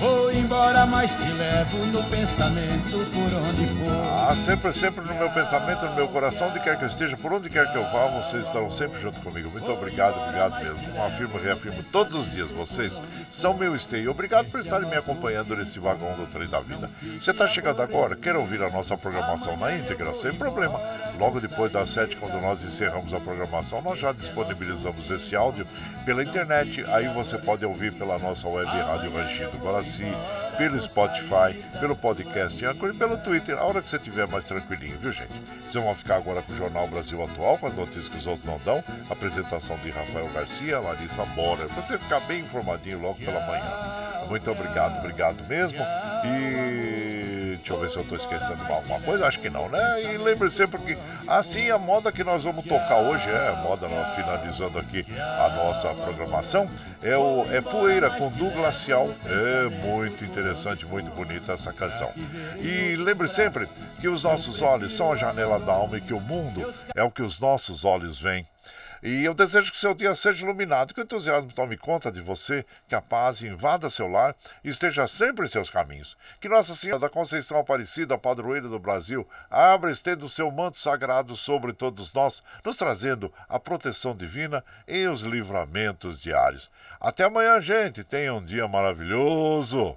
[0.01, 3.67] Vou embora, mas te levo no pensamento por onde
[4.25, 7.33] Ah, sempre, sempre no meu pensamento, no meu coração, onde quer que eu esteja, por
[7.33, 9.51] onde quer que eu vá, vocês estarão sempre junto comigo.
[9.51, 10.79] Muito obrigado, obrigado mesmo.
[10.79, 14.13] Como afirmo reafirmo todos os dias, vocês são meu esteio.
[14.13, 16.89] Obrigado por estarem me acompanhando nesse vagão do trem da vida.
[17.21, 20.15] Você está chegando agora, quer ouvir a nossa programação na íntegra?
[20.15, 20.81] Sem problema.
[21.19, 25.67] Logo depois das sete, quando nós encerramos a programação, nós já disponibilizamos esse áudio
[26.05, 26.85] pela internet.
[26.91, 30.07] Aí você pode ouvir pela nossa web Rádio Ranchido Guaraci,
[30.57, 34.99] pelo Spotify, pelo podcast Anchor e pelo Twitter, a hora que você estiver mais tranquilinho,
[34.99, 35.33] viu gente?
[35.67, 38.47] Vocês vão ficar agora com o Jornal Brasil Atual, com as notícias que os outros
[38.47, 44.27] não dão, apresentação de Rafael Garcia, Larissa Bora, você ficar bem informadinho logo pela manhã.
[44.29, 45.79] Muito obrigado, obrigado mesmo.
[46.25, 47.12] E
[47.63, 50.03] deixa eu ver se eu estou esquecendo alguma coisa, acho que não, né?
[50.03, 50.99] E lembre sempre que
[51.29, 55.49] assim a moda que nós vamos tocar hoje, é a moda nós finalizando aqui a
[55.49, 56.69] nossa programação,
[57.03, 59.09] é o é Poeira com Du Glacial.
[59.25, 62.13] É muito interessante, muito bonita essa canção.
[62.61, 63.69] E lembre sempre
[64.01, 67.11] que os nossos olhos são a janela da alma e que o mundo é o
[67.11, 68.45] que os nossos olhos veem.
[69.03, 72.65] E eu desejo que seu dia seja iluminado, que o entusiasmo tome conta de você,
[72.89, 76.17] que a paz invada seu lar e esteja sempre em seus caminhos.
[76.41, 80.79] Que Nossa Senhora da Conceição Aparecida, padroeira do Brasil, abra e estenda o seu manto
[80.79, 86.71] sagrado sobre todos nós, nos trazendo a proteção divina e os livramentos diários.
[87.01, 88.05] Até amanhã, gente.
[88.05, 89.97] Tenha um dia maravilhoso.